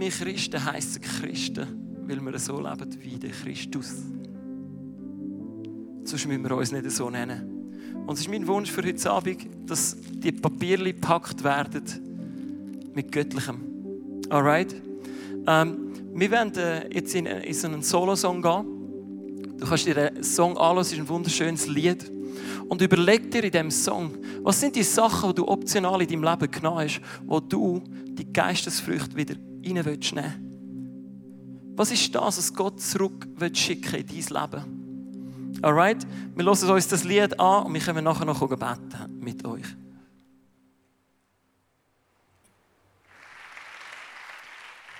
Wir 0.00 0.08
Christen 0.08 0.64
heißen 0.64 1.02
Christen, 1.02 1.66
weil 2.06 2.20
wir 2.22 2.38
so 2.38 2.58
leben 2.58 2.88
wie 3.02 3.18
der 3.18 3.32
Christus. 3.32 3.96
Sonst 6.04 6.26
müssen 6.26 6.42
wir 6.42 6.56
uns 6.56 6.72
nicht 6.72 6.90
so 6.90 7.10
nennen. 7.10 7.74
Und 8.06 8.14
es 8.14 8.22
ist 8.22 8.30
mein 8.30 8.46
Wunsch 8.46 8.70
für 8.70 8.82
heute 8.82 9.10
Abend, 9.10 9.46
dass 9.66 9.98
die 10.08 10.32
Papierli 10.32 10.94
gepackt 10.94 11.44
werden 11.44 11.84
mit 12.94 13.12
Göttlichem. 13.12 13.60
Alright? 14.30 14.74
Ähm, 15.46 15.92
wir 16.14 16.30
werden 16.30 16.56
äh, 16.56 16.94
jetzt 16.94 17.14
in, 17.14 17.26
in 17.26 17.52
so 17.52 17.68
einen 17.68 17.82
Solo-Song 17.82 18.40
gehen. 18.40 19.58
Du 19.58 19.66
kannst 19.66 19.86
dir 19.86 19.94
den 19.94 20.24
Song 20.24 20.52
anschauen, 20.52 20.78
es 20.78 20.92
ist 20.92 20.98
ein 20.98 21.08
wunderschönes 21.10 21.66
Lied. 21.66 22.10
Und 22.70 22.80
überleg 22.80 23.30
dir 23.30 23.44
in 23.44 23.50
diesem 23.50 23.70
Song, 23.70 24.16
was 24.40 24.60
sind 24.60 24.76
die 24.76 24.82
Sachen, 24.82 25.28
die 25.28 25.34
du 25.34 25.46
optional 25.46 26.00
in 26.00 26.08
deinem 26.08 26.24
Leben 26.24 26.50
genommen 26.50 26.78
hast, 26.78 27.02
wo 27.26 27.38
du 27.38 27.82
die 28.14 28.32
Geistesfrüchte 28.32 29.14
wieder 29.14 29.34
rein 29.64 29.84
willst 29.84 30.14
Was 31.76 31.90
ist 31.90 32.14
das, 32.14 32.38
was 32.38 32.54
Gott 32.54 32.80
zurück 32.80 33.26
schicken 33.54 33.94
in 33.96 34.06
dein 34.06 34.42
Leben? 34.42 35.60
Alright? 35.62 36.06
Wir 36.34 36.44
hören 36.44 36.70
uns 36.70 36.88
das 36.88 37.04
Lied 37.04 37.38
an 37.38 37.66
und 37.66 37.74
wir 37.74 37.80
können 37.80 38.04
nachher 38.04 38.24
noch 38.24 38.46
beten 38.46 39.20
mit 39.20 39.44
euch. 39.44 39.66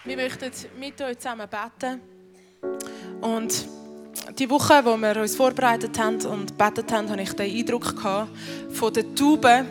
Wir 0.05 0.17
möchten 0.17 0.51
mit 0.79 1.01
euch 1.03 1.19
zusammen 1.19 1.47
beten. 1.49 2.01
Und 3.21 3.69
die 4.39 4.49
Woche, 4.49 4.85
wo 4.85 4.97
wir 4.97 5.17
uns 5.21 5.37
vorbereitet 5.37 5.99
haben 5.99 6.25
und 6.27 6.57
betet 6.57 6.91
haben, 6.93 7.09
hatte 7.09 7.23
ich 7.23 7.33
den 7.33 7.57
Eindruck 7.57 7.95
von 8.71 8.93
der 8.93 9.15
Taube, 9.15 9.65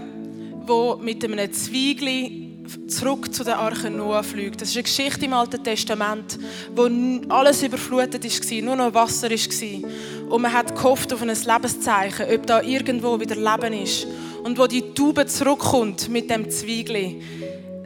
die 0.67 1.03
mit 1.03 1.23
einem 1.23 1.51
Zweigli 1.51 2.48
zurück 2.87 3.33
zu 3.33 3.43
der 3.43 3.57
Arche 3.57 3.89
Noah 3.89 4.23
fliegt. 4.23 4.61
Das 4.61 4.69
ist 4.69 4.75
eine 4.75 4.83
Geschichte 4.83 5.25
im 5.25 5.33
Alten 5.33 5.63
Testament, 5.63 6.39
wo 6.75 6.89
alles 7.29 7.63
überflutet 7.63 8.23
war, 8.23 8.61
nur 8.61 8.75
noch 8.75 8.93
Wasser 8.93 9.29
war. 9.29 10.29
Und 10.29 10.41
man 10.41 10.53
hat 10.53 10.75
gehofft 10.75 11.13
auf 11.13 11.21
ein 11.21 11.29
Lebenszeichen, 11.29 12.25
ob 12.33 12.45
da 12.45 12.61
irgendwo 12.61 13.19
wieder 13.19 13.35
Leben 13.35 13.73
ist. 13.73 14.07
Und 14.43 14.57
wo 14.57 14.67
die 14.67 14.93
Taube 14.93 15.25
zurückkommt 15.25 16.09
mit 16.09 16.29
dem 16.29 16.49
Zwiegli, 16.49 17.21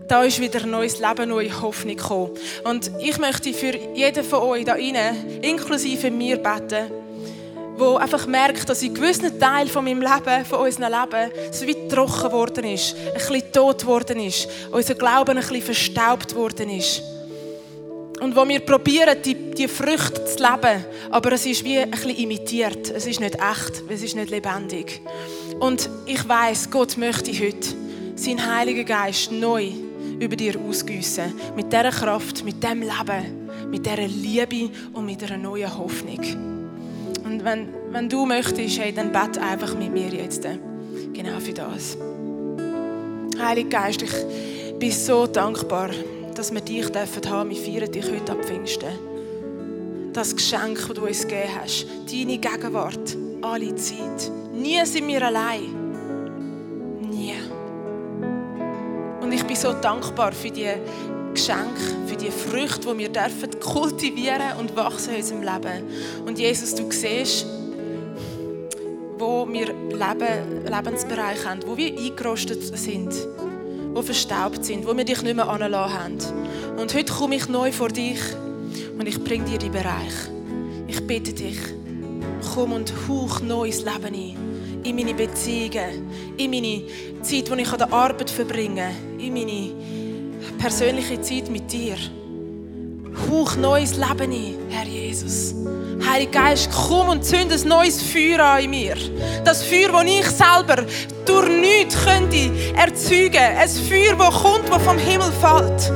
da 0.07 0.23
ist 0.23 0.39
wieder 0.39 0.65
neues 0.65 0.99
Leben, 0.99 1.29
neue 1.29 1.61
Hoffnung 1.61 1.95
gekommen. 1.95 2.31
Und 2.63 2.91
ich 3.01 3.17
möchte 3.17 3.53
für 3.53 3.75
jeden 3.95 4.23
von 4.23 4.39
euch 4.39 4.65
da 4.65 4.75
innen, 4.75 5.41
inklusive 5.41 6.11
mir, 6.11 6.37
beten, 6.37 7.02
wo 7.77 7.95
einfach 7.95 8.27
merkt, 8.27 8.69
dass 8.69 8.83
in 8.83 8.93
gewissen 8.93 9.39
Teil 9.39 9.67
von 9.67 9.83
meinem 9.83 10.01
Leben, 10.01 10.45
von 10.45 10.59
unserem 10.59 10.91
Leben, 10.91 11.31
so 11.51 11.65
wie 11.65 11.87
trocken 11.87 12.23
geworden 12.23 12.65
ist, 12.65 12.95
ein 12.95 13.13
bisschen 13.13 13.51
tot 13.51 13.79
geworden 13.79 14.19
ist, 14.19 14.47
unser 14.71 14.95
Glauben 14.95 15.37
ein 15.37 15.37
bisschen 15.37 15.61
verstaubt 15.61 16.35
worden 16.35 16.69
ist. 16.69 17.01
Und 18.21 18.35
wo 18.35 18.47
wir 18.47 18.59
probieren, 18.61 19.17
die, 19.23 19.51
die 19.51 19.67
Früchte 19.67 20.23
zu 20.25 20.37
leben, 20.37 20.85
aber 21.09 21.33
es 21.33 21.45
ist 21.45 21.63
wie 21.63 21.79
ein 21.79 21.91
bisschen 21.91 22.15
imitiert. 22.15 22.89
Es 22.89 23.05
ist 23.05 23.19
nicht 23.19 23.35
echt, 23.35 23.83
es 23.89 24.01
ist 24.01 24.15
nicht 24.15 24.29
lebendig. 24.29 25.01
Und 25.59 25.89
ich 26.05 26.27
weiß, 26.27 26.69
Gott 26.71 26.95
möchte 26.95 27.31
heute 27.33 27.67
seinen 28.15 28.45
Heiligen 28.45 28.85
Geist 28.85 29.31
neu 29.31 29.71
über 30.19 30.35
dir 30.35 30.57
ausgüssen. 30.59 31.33
Mit 31.55 31.73
dieser 31.73 31.89
Kraft, 31.91 32.45
mit 32.45 32.63
dem 32.63 32.81
Leben, 32.81 33.49
mit 33.69 33.85
dieser 33.85 34.07
Liebe 34.07 34.69
und 34.93 35.05
mit 35.05 35.21
einer 35.23 35.37
neuen 35.37 35.77
Hoffnung. 35.77 36.52
Und 37.33 37.43
wenn, 37.43 37.67
wenn 37.89 38.07
du 38.07 38.27
möchtest, 38.27 38.79
hey, 38.79 38.93
dann 38.93 39.11
bete 39.11 39.41
einfach 39.41 39.75
mit 39.75 39.91
mir 39.91 40.07
jetzt. 40.09 40.43
Genau 41.13 41.39
für 41.39 41.51
das. 41.51 41.97
Heiliger 43.41 43.69
Geist, 43.69 44.03
ich 44.03 44.77
bin 44.77 44.91
so 44.91 45.25
dankbar, 45.25 45.89
dass 46.35 46.53
wir 46.53 46.61
dich 46.61 46.85
haben 46.85 46.93
dürfen. 46.93 47.49
Wir 47.49 47.57
feiern 47.57 47.91
dich 47.91 48.05
heute 48.05 48.33
ab 48.33 48.45
Pfingsten. 48.45 48.93
Das 50.13 50.35
Geschenk, 50.35 50.77
das 50.77 50.93
du 50.93 51.07
uns 51.07 51.21
gegeben 51.23 51.49
hast. 51.59 51.87
Deine 52.05 52.37
Gegenwart. 52.37 53.17
Alle 53.41 53.73
Zeit. 53.77 54.31
Nie 54.53 54.85
sind 54.85 55.07
wir 55.07 55.25
allein. 55.25 55.73
Nie. 57.09 57.33
Und 59.21 59.31
ich 59.31 59.43
bin 59.43 59.55
so 59.55 59.73
dankbar 59.73 60.33
für 60.33 60.51
die 60.51 60.69
Geschenk, 61.33 61.77
für 62.07 62.15
die 62.15 62.31
Früchte, 62.31 62.91
die 62.91 62.97
wir 62.97 63.09
dürfen 63.09 63.59
kultivieren 63.59 64.57
und 64.59 64.75
wachsen 64.75 65.11
in 65.11 65.21
unserem 65.21 65.41
Leben. 65.41 65.83
Und 66.25 66.39
Jesus, 66.39 66.75
du 66.75 66.89
siehst, 66.91 67.45
wo 69.17 69.47
wir 69.47 69.67
Leben, 69.67 70.65
Lebensbereiche 70.65 71.49
haben, 71.49 71.61
wo 71.65 71.77
wir 71.77 71.97
eingerostet 71.97 72.61
sind 72.77 73.13
die 73.95 74.03
verstaubt 74.03 74.65
sind, 74.65 74.87
wo 74.87 74.95
wir 74.95 75.05
dich 75.05 75.21
nicht 75.21 75.35
mehr 75.35 75.47
anlassen 75.47 75.93
haben. 75.93 76.17
Und 76.79 76.93
heute 76.93 77.13
komme 77.13 77.35
ich 77.35 77.47
neu 77.47 77.71
vor 77.71 77.89
dich 77.89 78.19
und 78.97 79.07
ich 79.07 79.23
bringe 79.23 79.45
dir 79.45 79.57
die 79.57 79.69
Bereich. 79.69 80.13
Ich 80.87 81.05
bitte 81.05 81.33
dich, 81.33 81.57
komm 82.53 82.73
und 82.73 82.91
hauch 83.07 83.41
neues 83.41 83.83
Leben 83.83 84.15
ein. 84.15 84.83
In 84.83 84.95
meine 84.95 85.13
Beziehungen, 85.13 86.09
in 86.37 86.51
meine 86.51 86.83
Zeit, 87.21 87.49
die 87.49 87.61
ich 87.61 87.71
an 87.71 87.77
der 87.77 87.93
Arbeit 87.93 88.29
verbringe, 88.29 88.91
in 89.17 89.33
meine 89.33 89.71
persönliche 90.63 91.19
Zeit 91.19 91.49
mit 91.49 91.69
dir. 91.73 91.97
Hauch 93.29 93.57
neues 93.57 93.97
Leben 93.97 94.31
ein, 94.31 94.55
Herr 94.69 94.85
Jesus. 94.85 95.53
Heiliger 96.09 96.31
Geist, 96.31 96.69
komm 96.71 97.09
und 97.09 97.25
zünd 97.25 97.51
ein 97.51 97.67
neues 97.67 98.01
Feuer 98.01 98.39
an 98.39 98.63
in 98.63 98.69
mir. 98.69 98.95
Das 99.43 99.61
Feuer, 99.61 99.89
das 99.91 100.05
ich 100.05 100.25
selber 100.25 100.85
durch 101.25 101.49
nichts 101.49 101.97
könnte 102.05 102.49
erzeugen. 102.77 103.35
Ein 103.35 103.67
Feuer, 103.67 104.15
das 104.17 104.41
kommt, 104.41 104.69
das 104.69 104.81
vom 104.83 104.97
Himmel 104.97 105.33
fällt. 105.41 105.91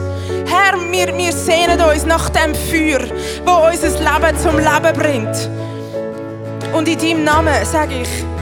Herr, 0.45 0.77
wir, 0.91 1.17
wir 1.17 1.31
sehnen 1.31 1.79
uns 1.79 2.05
nach 2.05 2.27
dem 2.31 2.53
Feuer, 2.53 3.07
das 3.45 3.83
unser 3.85 3.99
Leben 3.99 4.37
zum 4.37 4.57
Leben 4.57 4.99
bringt. 4.99 5.49
Und 6.73 6.89
in 6.89 6.99
deinem 6.99 7.23
Namen 7.23 7.53
sage 7.63 8.01
ich, 8.01 8.36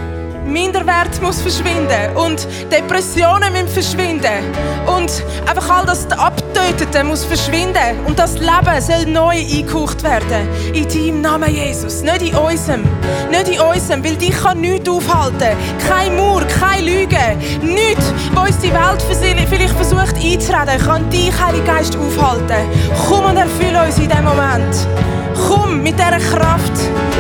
Minderwert 0.46 1.22
muss 1.22 1.42
verschwinden 1.42 2.16
und 2.16 2.48
Depressionen 2.72 3.52
müssen 3.52 3.68
verschwinden 3.68 4.44
und 4.86 5.24
einfach 5.48 5.70
all 5.70 5.86
das 5.86 6.10
Abtötete 6.12 7.04
muss 7.04 7.26
verschwinden 7.26 8.00
und 8.06 8.20
das 8.20 8.34
Leben 8.36 8.80
soll 8.80 9.06
neu 9.08 9.36
eingehaucht 9.36 10.04
werden. 10.04 10.48
In 10.74 10.88
deinem 10.88 11.22
Namen, 11.22 11.54
Jesus. 11.54 12.02
Nicht 12.02 12.22
in 12.22 12.36
unserem. 12.36 12.84
Nicht 13.32 13.48
in 13.50 13.60
unserem, 13.60 14.04
weil 14.04 14.16
dich 14.16 14.36
kann 14.40 14.62
nichts 14.62 14.88
aufhalten. 14.88 15.58
Kein 15.88 16.16
Mauer, 16.16 16.44
keine 16.44 16.84
Lüge. 16.84 17.18
Nichts, 17.62 18.14
wo 18.34 18.42
uns 18.42 18.58
die 18.60 18.72
Welt 18.72 19.04
vielleicht 19.50 19.76
versucht 19.76 20.16
einzureden, 20.16 20.80
kann 20.86 21.10
dich, 21.10 21.32
Heiliger 21.40 21.66
Geist, 21.66 21.98
aufhalten. 21.98 22.70
Komm 23.08 23.26
und 23.26 23.38
erfülle 23.38 23.84
uns 23.84 23.98
in 23.98 24.10
diesem 24.10 24.26
Moment. 24.26 25.15
Komm 25.36 25.84
mit 25.84 25.96
dieser 26.00 26.20
Kraft, 26.20 26.74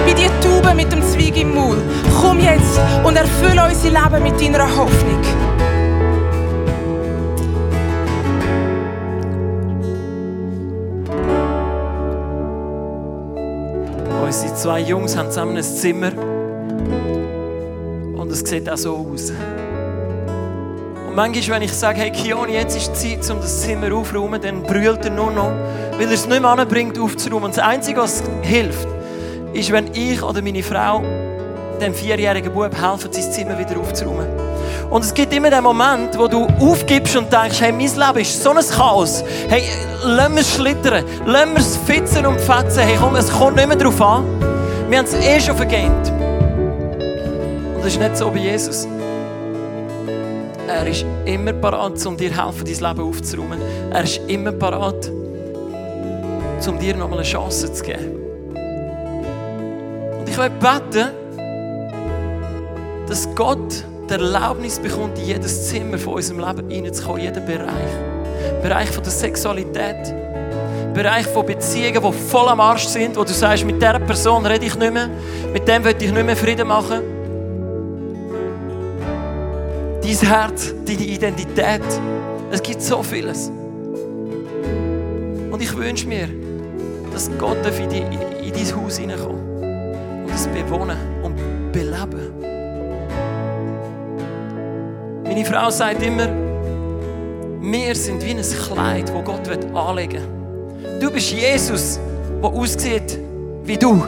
wie 0.06 0.14
die 0.14 0.30
Taube 0.42 0.74
mit 0.74 0.92
dem 0.92 1.02
Zweig 1.02 1.38
im 1.38 1.54
Maul. 1.54 1.78
Komm 2.22 2.40
jetzt 2.40 2.80
und 3.04 3.16
erfülle 3.16 3.66
unser 3.66 3.90
Leben 3.90 4.24
mit 4.24 4.42
deiner 4.42 4.66
Hoffnung. 4.76 5.22
Unsere 14.24 14.56
zwei 14.56 14.80
Jungs 14.80 15.16
haben 15.16 15.30
zusammen 15.30 15.58
ein 15.58 15.64
Zimmer 15.64 16.12
und 18.16 18.32
es 18.32 18.40
sieht 18.40 18.70
auch 18.70 18.78
so 18.78 19.08
aus. 19.14 19.32
Manchmal, 21.16 21.56
wenn 21.56 21.62
ich 21.62 21.72
sage, 21.72 22.02
hey 22.02 22.12
Kioni, 22.12 22.56
jetzt 22.56 22.76
ist 22.76 22.92
die 23.02 23.18
Zeit, 23.18 23.32
um 23.32 23.40
das 23.40 23.62
Zimmer 23.62 23.96
aufzuräumen, 23.96 24.42
dann 24.42 24.62
brüllt 24.64 25.06
er 25.06 25.12
nur 25.12 25.32
noch, 25.32 25.50
weil 25.98 26.08
er 26.08 26.12
es 26.12 26.28
nicht 26.28 26.42
mehr 26.42 26.50
anbringt, 26.50 27.00
aufzuräumen. 27.00 27.46
Und 27.46 27.56
das 27.56 27.64
Einzige, 27.64 28.02
was 28.02 28.22
hilft, 28.42 28.86
ist, 29.54 29.72
wenn 29.72 29.94
ich 29.94 30.22
oder 30.22 30.42
meine 30.42 30.62
Frau 30.62 31.02
dem 31.80 31.94
vierjährigen 31.94 32.54
Bub 32.54 32.76
helfen, 32.76 33.14
sein 33.14 33.32
Zimmer 33.32 33.58
wieder 33.58 33.80
aufzuräumen. 33.80 34.28
Und 34.90 35.06
es 35.06 35.14
gibt 35.14 35.34
immer 35.34 35.50
den 35.50 35.64
Moment, 35.64 36.18
wo 36.18 36.28
du 36.28 36.48
aufgibst 36.60 37.16
und 37.16 37.32
denkst, 37.32 37.62
hey, 37.62 37.72
mein 37.72 37.88
Leben 37.88 38.20
ist 38.20 38.44
so 38.44 38.50
ein 38.50 38.58
Chaos. 38.58 39.24
Hey, 39.48 39.64
lass 40.04 40.32
es 40.36 40.56
schlittern, 40.56 41.06
lass 41.26 41.48
wir 41.48 41.58
es 41.60 41.78
fitzen 41.78 42.26
und 42.26 42.42
fetzen. 42.42 42.80
Hey, 42.80 42.98
komm, 43.00 43.16
es 43.16 43.32
kommt 43.32 43.56
nicht 43.56 43.70
mehr 43.70 43.78
darauf 43.78 44.02
an. 44.02 44.26
Wir 44.90 44.98
haben 44.98 45.06
es 45.06 45.14
eh 45.14 45.40
schon 45.40 45.56
vergeben. 45.56 45.96
Und 47.74 47.86
das 47.86 47.94
ist 47.94 48.00
nicht 48.02 48.18
so 48.18 48.30
bei 48.30 48.40
Jesus. 48.40 48.86
Er 50.86 50.92
ist 50.92 51.04
immer 51.26 51.52
parat, 51.52 52.06
um 52.06 52.16
dir 52.16 52.30
helfen, 52.30 52.64
dein 52.64 52.90
Leben 52.96 53.10
aufzuräumen. 53.10 53.60
Er 53.92 54.04
ist 54.04 54.22
immer 54.28 54.52
parat, 54.52 55.10
um 56.68 56.80
dir 56.80 56.96
nochmal 56.96 57.18
eine 57.18 57.28
Chance 57.28 57.74
zu 57.74 57.84
geben. 57.84 58.20
Und 60.20 60.30
ich 60.30 60.38
will 60.38 60.52
beten, 60.52 61.10
dass 63.08 63.28
Gott 63.34 63.84
die 64.08 64.14
Erlaubnis 64.14 64.78
bekommt, 64.78 65.18
in 65.18 65.26
jedes 65.26 65.70
Zimmer 65.70 65.98
von 65.98 66.14
unserem 66.14 66.40
Leben 66.40 66.70
hineinzukommen, 66.70 67.18
in 67.18 67.34
jeden 67.34 67.46
Bereich. 67.48 68.62
Bereich 68.62 68.92
von 68.92 69.04
der 69.04 69.12
Sexualität, 69.12 70.14
Bereich 70.94 71.26
von 71.26 71.48
Beziehungen, 71.48 72.00
die 72.00 72.30
voll 72.30 72.48
am 72.48 72.60
Arsch 72.60 72.86
sind, 72.86 73.18
wo 73.18 73.24
du 73.24 73.34
sagst, 73.34 73.66
mit 73.66 73.82
dieser 73.82 73.98
Person 73.98 74.46
rede 74.46 74.64
ich 74.64 74.76
nicht 74.76 74.94
mehr, 74.94 75.10
mit 75.52 75.68
dem 75.68 75.84
will 75.84 75.96
ich 76.00 76.12
nicht 76.12 76.26
mehr 76.26 76.38
Frieden 76.38 76.68
machen. 76.68 77.15
Dein 80.06 80.18
Herz, 80.18 80.72
deine 80.86 81.04
Identität, 81.04 81.82
es 82.52 82.62
gibt 82.62 82.80
so 82.80 83.02
vieles. 83.02 83.50
Und 85.50 85.60
ich 85.60 85.76
wünsche 85.76 86.08
mir, 86.08 86.30
dass 87.12 87.32
Gott 87.40 87.58
in, 87.66 87.90
die, 87.90 88.02
in 88.48 88.54
dein 88.54 88.76
Haus 88.76 89.00
hineinkommt 89.00 89.64
und 89.64 90.32
es 90.32 90.48
bewohnen 90.48 90.96
und 91.24 91.36
beleben. 91.72 92.34
Meine 95.24 95.44
Frau 95.44 95.72
sagt 95.72 96.04
immer, 96.04 96.30
wir 97.62 97.96
sind 97.96 98.24
wie 98.24 98.30
ein 98.30 98.44
Kleid, 98.44 99.10
das 99.10 99.26
Gott 99.26 99.50
anlegen 99.74 100.22
will. 100.84 101.00
Du 101.00 101.10
bist 101.10 101.32
Jesus, 101.32 102.00
der 102.44 102.50
aussieht 102.52 103.18
wie 103.64 103.76
du. 103.76 104.04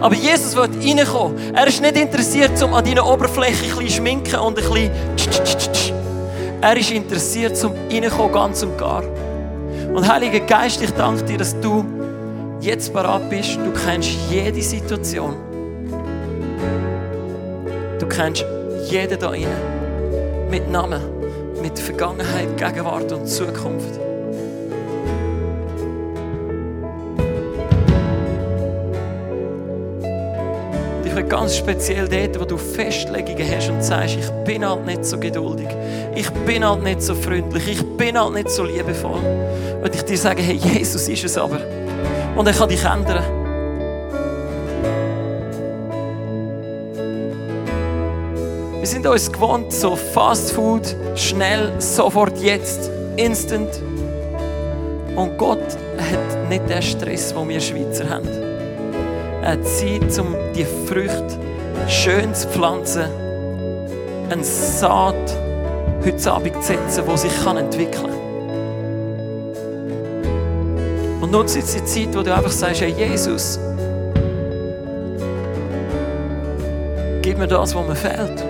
Aber 0.00 0.14
Jesus 0.14 0.56
will 0.56 0.62
reinkommen. 0.62 1.54
Er 1.54 1.66
ist 1.66 1.80
nicht 1.82 1.96
interessiert, 1.96 2.62
um 2.62 2.74
an 2.74 2.84
deiner 2.84 3.06
Oberfläche 3.06 3.64
ein 3.64 3.76
bisschen 3.76 3.90
schminken 3.90 4.36
und 4.40 4.58
ein 4.58 4.64
bisschen 4.64 4.90
Er 6.62 6.76
ist 6.76 6.90
interessiert, 6.90 7.62
um 7.64 7.72
reinkommen, 7.90 8.32
ganz 8.32 8.62
und 8.62 8.78
gar. 8.78 9.02
Und 9.94 10.10
Heiliger 10.10 10.40
Geist, 10.40 10.82
ich 10.82 10.90
danke 10.92 11.24
dir, 11.24 11.38
dass 11.38 11.58
du 11.60 11.84
jetzt 12.60 12.92
bereit 12.92 13.28
bist. 13.28 13.56
Du 13.56 13.72
kennst 13.84 14.10
jede 14.30 14.62
Situation. 14.62 15.36
Du 17.98 18.06
kennst 18.06 18.44
jeden 18.88 19.18
da 19.18 19.28
drinnen 19.28 20.48
mit 20.50 20.70
Namen, 20.70 21.00
mit 21.62 21.78
Vergangenheit, 21.78 22.56
Gegenwart 22.56 23.12
und 23.12 23.26
Zukunft. 23.26 24.09
Will 31.20 31.28
ganz 31.28 31.58
speziell 31.58 32.08
dort, 32.08 32.40
wo 32.40 32.46
du 32.46 32.56
Festlegungen 32.56 33.46
hast 33.54 33.68
und 33.68 33.84
sagst, 33.84 34.16
ich 34.18 34.30
bin 34.46 34.66
halt 34.66 34.86
nicht 34.86 35.04
so 35.04 35.18
geduldig, 35.18 35.68
ich 36.14 36.30
bin 36.46 36.66
halt 36.66 36.82
nicht 36.82 37.02
so 37.02 37.14
freundlich, 37.14 37.68
ich 37.68 37.96
bin 37.98 38.18
halt 38.18 38.32
nicht 38.32 38.48
so 38.48 38.64
liebevoll. 38.64 39.20
Und 39.84 39.94
ich 39.94 40.02
dir 40.02 40.16
sage, 40.16 40.40
hey, 40.40 40.54
Jesus 40.54 41.06
ist 41.10 41.22
es 41.22 41.36
aber. 41.36 41.60
Und 42.36 42.46
er 42.46 42.54
kann 42.54 42.70
dich 42.70 42.82
ändern. 42.82 43.22
sind 48.82 49.06
uns 49.06 49.30
gewohnt, 49.30 49.72
so 49.72 49.94
Fast 49.94 50.52
Food, 50.52 50.96
schnell, 51.16 51.70
sofort, 51.78 52.38
jetzt, 52.38 52.90
instant. 53.16 53.82
Und 55.16 55.36
Gott 55.36 55.58
hat 55.98 56.48
nicht 56.48 56.68
den 56.68 56.80
Stress, 56.80 57.34
den 57.34 57.48
wir 57.48 57.60
Schweizer 57.60 58.08
haben. 58.08 58.39
Er 59.42 59.52
hat 59.52 59.66
Zeit, 59.66 60.18
um 60.18 60.34
die 60.54 60.66
Früchte 60.86 61.38
schön 61.88 62.34
zu 62.34 62.46
pflanzen, 62.48 63.06
eine 64.28 64.44
Saat 64.44 65.14
heute 66.04 66.32
Abend 66.32 66.62
zu 66.62 66.62
setzen, 66.62 67.04
die 67.10 67.16
sich 67.16 67.46
entwickeln 67.46 68.02
kann. 68.02 68.20
Und 71.22 71.32
nutze 71.32 71.58
jetzt 71.58 71.74
die 71.74 71.84
Zeit, 71.84 72.16
wo 72.16 72.22
du 72.22 72.34
einfach 72.34 72.50
sagst, 72.50 72.82
hey 72.82 72.90
Jesus, 72.90 73.58
gib 77.22 77.38
mir 77.38 77.48
das, 77.48 77.74
was 77.74 77.86
mir 77.86 77.96
fehlt. 77.96 78.49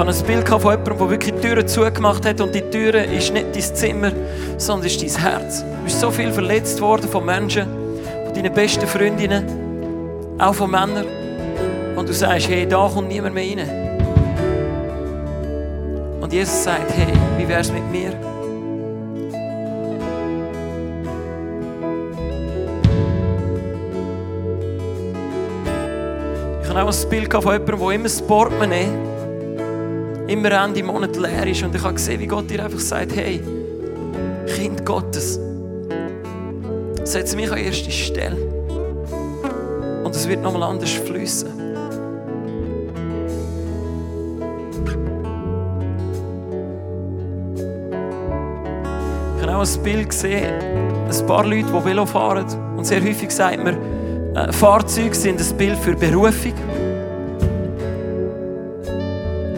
Habe 0.00 0.12
ein 0.12 0.26
Bild 0.26 0.48
von 0.48 0.60
jemandem, 0.60 0.98
der 0.98 1.10
wirklich 1.10 1.34
die 1.34 1.40
Türen 1.42 1.68
zugemacht 1.68 2.24
hat 2.24 2.40
und 2.40 2.54
die 2.54 2.62
Türe 2.62 3.04
ist 3.04 3.34
nicht 3.34 3.54
dein 3.54 3.62
Zimmer, 3.62 4.10
sondern 4.56 4.86
ist 4.86 5.02
dein 5.02 5.22
Herz. 5.22 5.62
Du 5.62 5.84
bist 5.84 6.00
so 6.00 6.10
viel 6.10 6.32
verletzt 6.32 6.80
worden 6.80 7.06
von 7.06 7.26
Menschen, 7.26 7.66
von 8.24 8.32
deinen 8.32 8.54
besten 8.54 8.86
Freundinnen, 8.86 9.44
auch 10.38 10.54
von 10.54 10.70
Männern. 10.70 11.04
Und 11.96 12.08
du 12.08 12.14
sagst, 12.14 12.48
hey, 12.48 12.66
da 12.66 12.88
kommt 12.88 13.08
niemand 13.08 13.34
mehr 13.34 13.44
rein. 13.44 13.68
Und 16.22 16.32
Jesus 16.32 16.64
sagt, 16.64 16.90
hey, 16.96 17.12
wie 17.36 17.46
wäre 17.46 17.60
es 17.60 17.70
mit 17.70 17.82
mir? 17.90 18.18
Ich 26.62 26.70
habe 26.70 26.82
auch 26.84 26.88
ein 26.90 27.08
Bild 27.10 27.30
von 27.30 27.42
jemandem, 27.42 27.78
der 27.78 27.90
immer 27.90 28.04
das 28.04 28.22
Portemonnaie 28.22 28.88
immer 30.30 30.52
Ende 30.52 30.82
Monat 30.82 31.16
leer 31.16 31.46
ist. 31.46 31.62
Und 31.62 31.74
ich 31.74 31.82
habe 31.82 31.94
gesehen, 31.94 32.20
wie 32.20 32.26
Gott 32.26 32.48
dir 32.48 32.64
einfach 32.64 32.78
sagt, 32.78 33.14
hey, 33.16 33.40
Kind 34.46 34.86
Gottes, 34.86 35.40
setz 37.04 37.34
mich 37.34 37.50
an 37.50 37.58
erste 37.58 37.90
Stelle. 37.90 38.36
Und 40.04 40.14
es 40.14 40.28
wird 40.28 40.42
nochmal 40.42 40.62
anders 40.62 40.90
fließen. 40.90 41.48
Ich 49.36 49.46
habe 49.46 49.56
auch 49.56 49.66
ein 49.66 49.82
Bild 49.82 50.10
gesehen, 50.10 50.54
ein 51.08 51.26
paar 51.26 51.44
Leute, 51.44 51.66
die 51.66 51.84
Velo 51.84 52.06
fahren. 52.06 52.46
Und 52.76 52.86
sehr 52.86 53.02
häufig 53.02 53.30
sagt 53.32 53.64
man, 53.64 53.76
äh, 54.36 54.52
Fahrzeuge 54.52 55.14
sind 55.14 55.40
ein 55.40 55.56
Bild 55.56 55.78
für 55.78 55.96
Berufung. 55.96 56.54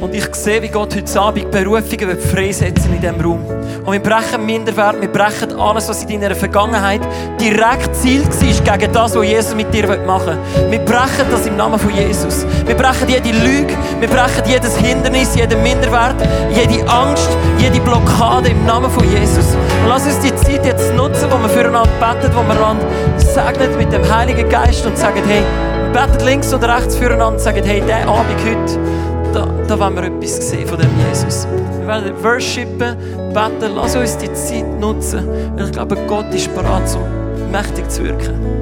Und 0.03 0.17
ich 0.17 0.35
sehe, 0.35 0.61
wie 0.61 0.69
Gott 0.69 0.97
heute 0.97 1.21
Abend 1.21 1.49
Berufungen 1.53 2.19
freisetzen 2.19 2.93
in 2.93 3.01
diesem 3.01 3.21
Raum. 3.21 3.47
Und 3.85 3.93
wir 3.93 4.01
brechen 4.01 4.45
Minderwert, 4.45 5.01
wir 5.01 5.09
brechen 5.09 5.53
alles, 5.53 5.89
was 5.89 6.03
in 6.03 6.21
deiner 6.21 6.35
Vergangenheit 6.35 7.01
direkt 7.41 7.95
Ziel 7.95 8.25
war 8.25 8.79
gegen 8.79 8.93
das, 8.93 9.15
was 9.15 9.25
Jesus 9.25 9.55
mit 9.55 9.73
dir 9.73 9.87
machen 10.05 10.39
will. 10.57 10.71
Wir 10.73 10.81
brechen 10.81 11.25
das 11.31 11.47
im 11.47 11.57
Namen 11.57 11.79
von 11.79 11.95
Jesus. 11.95 12.45
Wir 12.67 12.75
brechen 12.75 13.09
jede 13.09 13.31
Lüge, 13.31 13.75
wir 14.01 14.09
brechen 14.09 14.43
jedes 14.45 14.77
Hindernis, 14.77 15.37
jeden 15.37 15.63
Minderwert, 15.63 16.17
jede 16.51 16.85
Angst, 16.89 17.31
jede 17.59 17.79
Blockade 17.79 18.49
im 18.49 18.67
Namen 18.67 18.91
von 18.91 19.09
Jesus. 19.09 19.55
Und 19.55 19.89
lass 19.89 20.05
uns 20.05 20.19
die 20.19 20.35
Zeit 20.35 20.67
jetzt 20.67 20.93
nutzen, 20.97 21.29
wo 21.31 21.39
wir 21.41 21.49
füreinander 21.49 21.89
beten, 22.01 22.35
wo 22.35 22.43
wir 22.43 22.57
einander 22.57 22.85
segnen 23.19 23.79
mit 23.79 23.93
dem 23.93 24.13
Heiligen 24.13 24.49
Geist 24.49 24.85
und 24.85 24.99
sagen, 24.99 25.23
hey, 25.29 25.45
betet 25.93 26.23
links 26.23 26.53
oder 26.53 26.77
rechts 26.77 26.97
füreinander 26.97 27.35
und 27.35 27.41
sagen, 27.41 27.63
hey, 27.65 27.81
der 27.87 28.09
Abend 28.09 28.41
heute, 28.45 29.12
da, 29.33 29.47
da 29.67 29.79
wollen 29.79 29.97
wir 29.97 30.05
etwas 30.05 30.51
sehen 30.51 30.67
von 30.67 30.79
dem 30.79 30.91
Jesus. 31.09 31.47
Wir 31.79 31.87
werden 31.87 32.13
worshipen, 32.23 32.97
beten, 33.33 33.75
lass 33.75 33.97
uns 33.97 34.17
die 34.19 34.33
Zeit 34.33 34.79
nutzen. 34.79 35.27
Weil 35.57 35.67
ich 35.67 35.73
glaube, 35.73 35.97
Gott 36.07 36.33
ist 36.35 36.55
bereit, 36.55 36.83
um 36.97 37.51
mächtig 37.51 37.89
zu 37.91 38.05
wirken. 38.05 38.62